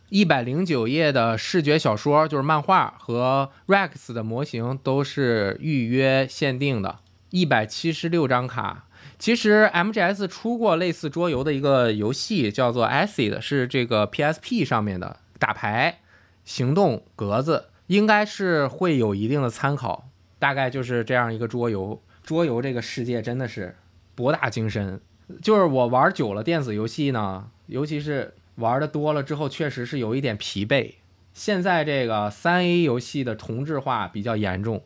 [0.08, 6.98] 一百零九页的视觉小说就是漫画和 Rex 的模型都是预约限定的，
[7.30, 8.84] 一百七十六张卡。
[9.22, 16.00] 其实 MGS 出过类似桌游的一个游戏，叫做 Acid，是这个 PSP 上面的打牌
[16.44, 20.08] 行动格子，应该是会有一定的参考。
[20.40, 22.02] 大概就是这样一个桌游。
[22.24, 23.76] 桌游这个世界真的是
[24.16, 25.00] 博大精深，
[25.40, 28.34] 就是我玩久了电子游戏呢，尤其是。
[28.56, 30.94] 玩的多了之后，确实是有一点疲惫。
[31.32, 34.82] 现在这个三 A 游戏的同质化比较严重，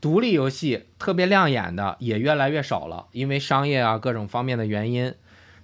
[0.00, 5.14] 独立游戏特别亮眼的也越来越少了，因为商业啊各种方面的原因。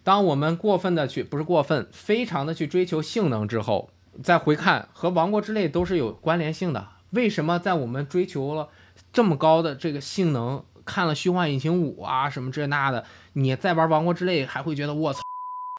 [0.03, 3.91] 当我们过分的去，不是过分，非常的去追求性能之后，
[4.23, 6.89] 再回看和《王国之泪》都是有关联性的。
[7.11, 8.69] 为什么在我们追求了
[9.13, 13.05] 这么高的这个性能，看了《虚幻引擎五》啊什么这那的，
[13.35, 15.21] 你再玩《王国之泪》还会觉得我操？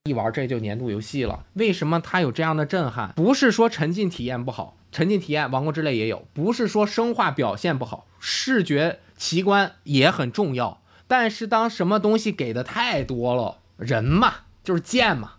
[0.09, 3.11] 一玩这就年度游戏了，为什么它有这样的震撼？
[3.15, 10.81] 不是说沉浸体验不好，沉浸体验《王国之泪》也有；不是说生化表现不好，视觉奇观也很重要。
[11.05, 14.33] 但是当什么东西给的太多了，人嘛
[14.63, 15.33] 就是贱嘛，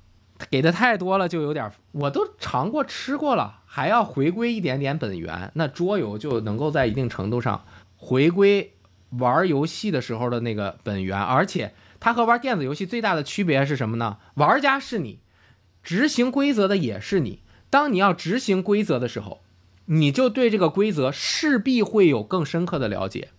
[0.51, 7.65] 给的太多了就有点，我都尝过吃过了，还要回归一点点本源，那桌游就能够在一定程度上
[7.97, 8.75] 回归
[9.09, 11.73] 玩游戏的时候的那个本源，而且。
[11.99, 14.19] 它和玩电子游戏最大的区别是什么呢？
[14.35, 15.21] 玩家是你，
[15.83, 17.41] 执行规则的也是你。
[17.71, 19.43] 当你要执行规则的时候，
[19.87, 23.30] 你就对这个规则势必会有更深刻的了解。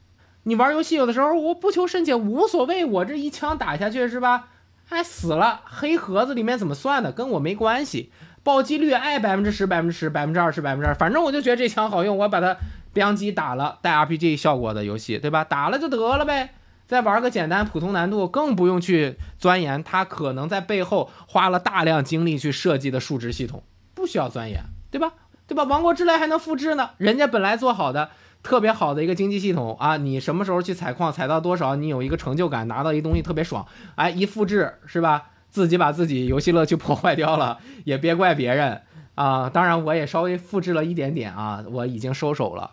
[0.44, 4.48] 你玩游戏有的时候我不求甚解无所谓，我这一枪打下去是吧？
[4.90, 7.12] 哎死了，黑盒子里面怎么算的？
[7.12, 8.12] 跟我没关系。
[8.44, 12.56] 暴击率爱百分之十、百分之十、百分之二十、百分之二，反正我就觉得这枪好用，我把它
[12.94, 15.44] 标机打了，带 RPG 效果的游戏，对吧？
[15.44, 16.52] 打了就得了呗。
[16.88, 25.12] 再玩个简单普通难度，更不用去钻研它可能在背后花了大量精力去设计的数值系统，不需要钻研，对吧？
[25.48, 25.64] 对吧？
[25.64, 28.10] 王国之泪还能复制呢，人家本来做好的
[28.44, 35.30] 特别好的一个经济系统啊，你什么时候去采矿采到多少，你有一个成就感，拿到一东西特别爽，哎，一复制是吧？
[35.50, 38.82] 自己把自己游戏乐趣破坏掉了，也别怪别人
[39.16, 39.50] 啊。
[39.50, 42.72] 当然我也稍微复制了一点点啊，我已经收手了，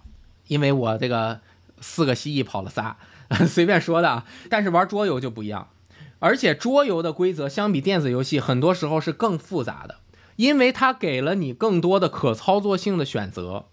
[0.49, 1.41] 因为我这个
[1.81, 2.97] 四个蜥蜴跑了仨。
[3.49, 5.69] 随便说的啊，但是玩桌游就不一样，
[6.19, 9.97] 而且桌游的规则相比电子游戏，很多时候是更复杂的，
[10.37, 13.67] 因为它给了你更多的可操作性的选择。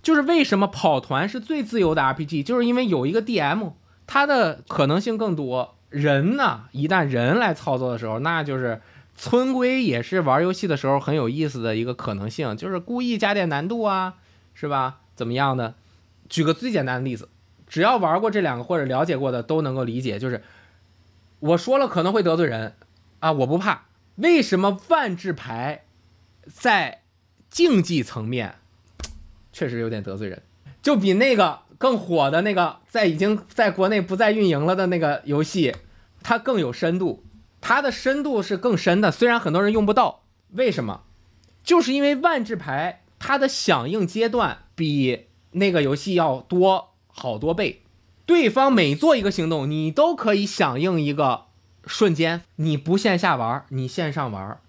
[0.00, 3.72] 就是为什么跑团是最自由的 RPG，就是因为有一个 DM，
[4.06, 5.74] 它的可能性更多。
[5.90, 8.80] 人呢，一旦人来操作的时候，那就是
[9.16, 14.14] 村规也是玩游戏的时候很有意思的一个可能性，就是故意加点难度啊，
[14.54, 15.00] 是吧？
[15.16, 15.74] 怎么样的？
[16.28, 17.28] 举个最简单的例子。
[17.66, 20.42] 只要玩过这两个或者了解过的都能够理解，就是
[21.40, 22.74] 我说了可能会得罪人
[23.20, 23.86] 啊，我不怕。
[24.16, 25.84] 为什么万智牌
[26.52, 27.02] 在
[27.50, 28.56] 竞技层面
[29.52, 30.42] 确实有点得罪人？
[30.82, 35.74] 就比那个更火的那个在已经在国内不再运营了的那个游戏，
[36.22, 37.24] 它更有深度，
[37.60, 39.10] 它的深度是更深的。
[39.10, 41.02] 虽然很多人用不到，为什么？
[41.62, 46.88] 就是因为万智牌它的响应阶段比那个游戏要多。
[47.10, 47.82] 好多倍，
[48.26, 51.46] 对方每做一个行动，你都可以响应一个
[51.84, 52.42] 瞬间。
[52.54, 54.60] 你不线下玩，你线上玩，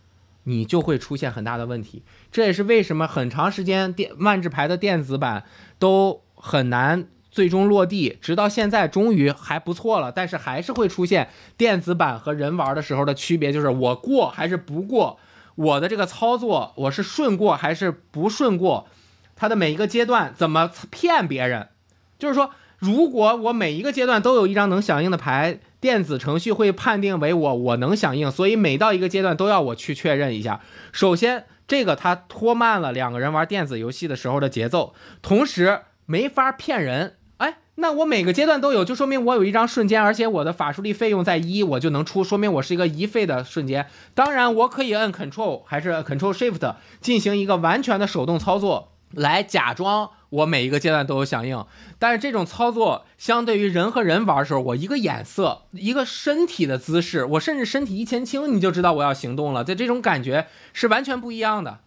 [0.50, 2.04] 你就会出现很大的问题。
[2.32, 5.46] 这也是为什么很长时间电万智牌的电子版
[5.78, 15.20] 都很难最终落地，直到现在终于还不错了，但是还是会出现电子版和人玩的时候的区别，就是我过还是不过，
[15.56, 18.88] 我的这个操作我是顺过还是不顺过，
[19.36, 21.70] 它的每一个阶段怎么骗别人，
[22.18, 30.62] 就是说，如果我每一个阶段都有一张能响应的牌，电子程序会判定为我我能响应，所以每到一个阶段都要我去确认一下。
[30.92, 37.18] 首先，这个它拖慢了两个人玩电子游戏的时候的节奏，同时没法骗人。
[37.38, 43.88] 哎，那我每个阶段都有，就说明我有一张瞬间，而且我的法术力费用在一，我就能出，说明我是一个一费的瞬间。
[44.14, 51.66] 当然，我可以摁 Control 还是 Control Shift 进行一个完全的手动操作，来假装我每一个阶段都有响应。
[51.98, 59.64] 但是这种操作相对于人和人玩的时候，我一个眼色，一个身体的姿势，我甚至身体一前倾，你就知道我要行动了。
[59.64, 61.80] 在这种感觉是完全不一样的。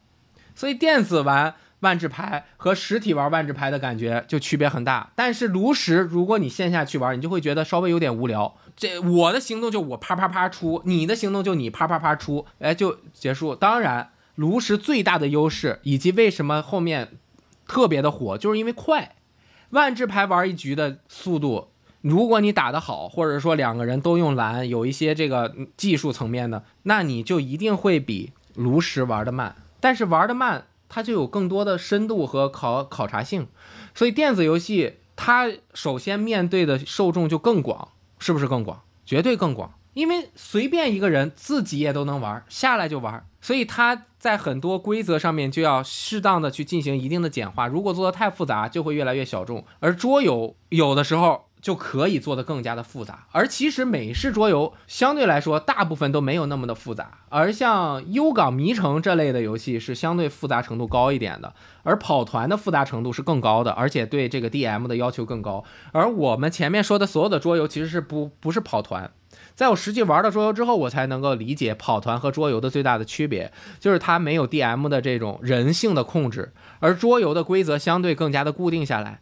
[0.55, 1.55] 所以电子玩。
[1.83, 8.55] 万智牌和实体玩万智牌的感觉就区别很大，但是炉石，如果你线下去玩，你就会觉得稍微有点无聊。
[8.77, 13.57] 这我的行动就我啪啪啪出，你的行动就你啪啪啪出，哎，就结束。
[13.57, 17.12] 当然，炉石最大的优势以及为什么后面
[17.66, 19.16] 特别的火，就是因为快。
[19.70, 21.68] 万智牌玩一局的速度，
[22.01, 29.57] 如果你打得好，或者说两个人都用蓝，有一些这个技术层面的，那你就一定会比炉石玩的慢。
[29.80, 30.66] 但是玩的慢。
[30.95, 33.47] 它就有更多的深度和考考察性，
[33.95, 38.83] 所以电子游戏它首先面对的受众就更广，是不是更广？
[39.07, 49.64] 绝对更广，因为随便一个人自己也都能玩，下来就玩，所以它在很多规则上面就要适当的去进行一定的简化，如果做的太复杂，就会越来越小众。
[49.81, 51.47] 而桌游有的时候。
[51.62, 61.55] 就可以做得更加的复杂，而其实美式桌游相对来说大部分都没有那么的复杂，而像幽港迷城这类的游戏是相对复杂程度高一点的，
[61.85, 65.62] 而跑团的复杂程度是更高的，而且对这个 DM 的要求更高。
[65.93, 69.12] 而我们前面说的所有的桌游其实是不不是跑团，
[69.55, 79.21] 在我实际玩了桌游之后，我才能够理解跑团和桌游的最大的区别，就是它没有 DM 的这种人性的控制，而桌游的规则相对更加的固定下来。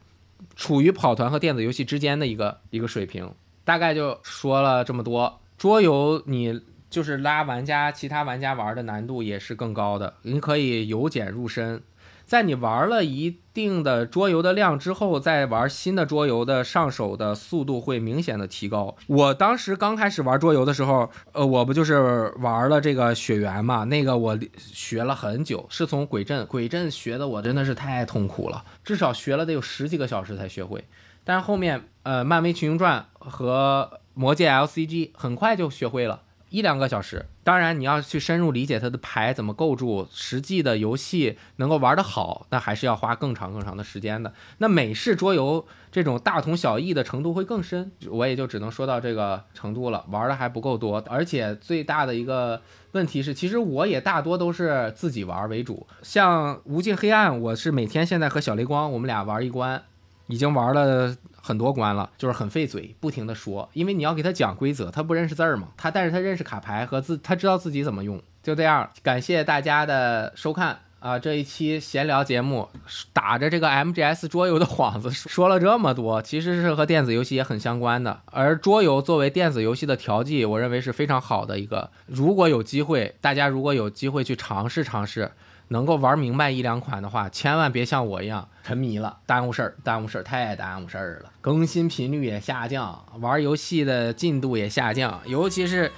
[0.57, 3.31] 处于跑团和电子游戏之间的一个一个水平，
[3.65, 5.41] 大概就说了这么多。
[5.57, 11.83] 桌游你就是拉玩家，其他玩家玩的难度也是更高的，你可以由简入深。
[12.31, 18.95] 在你玩了一定的桌游的量之后，再玩新的桌游的上手的速度会明显的提高。
[19.09, 23.83] 我当时刚开始玩桌游的时候，呃，我不就是玩了这个雪缘嘛？
[23.83, 30.85] 那个我学了很久，是从鬼阵，鬼阵学的我真的是太痛苦了，至少学了得有十几个小时才学会。
[31.25, 36.23] 但是后面，呃，漫威群英传和魔界 LCG 很快就学会了。
[36.49, 44.33] 一两个小时，当然你要去深入理解它的牌怎么构筑，实际的游戏能够玩得好，那还是要花更长更长的时间的。
[44.59, 51.03] 那美式桌游这种大同小异的程度会更深，我也就只能说到这个程度了，玩的还不够多。
[51.09, 52.61] 而且最大的一个
[52.93, 59.83] 问题是，其实我也大多都是自己玩为主，像无尽黑暗，我是每天现在和小雷光我们俩玩一关，
[60.27, 61.17] 已经玩了。
[61.41, 68.89] 很多关了，就是很费嘴，不停的说，因为你要给他讲规则，他不认识字儿嘛，他但是他认识卡牌和自，他知道自己怎么用，就这样。
[69.03, 72.69] 感谢大家的收看啊，这一期闲聊节目，
[73.13, 78.21] 打着这个 MGS 桌游的幌子说了这么多，其实是和电子游戏也很相关的。
[78.27, 81.91] 而桌游作为电子游戏的调剂，我认为是非常好的一个。
[82.07, 85.33] 如果有机会，大家如果有机会去尝试尝试。
[85.73, 91.33] 能够玩明白一两款的话，千万别像我一样沉迷了，耽误事儿，耽误事儿，太耽误事儿了。
[91.41, 95.91] 更新频率也下降，玩游戏的进度也下降，尤其是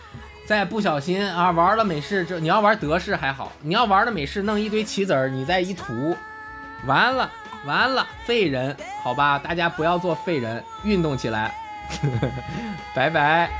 [0.46, 6.16] 在不小心啊玩了美式，这你要玩德式还好，你要玩的美式弄一堆棋子儿，你再一涂，
[6.86, 7.30] 完了
[7.66, 11.54] 完了，废人，好吧，大家不要做废人，运动起来，
[12.96, 13.50] 拜拜。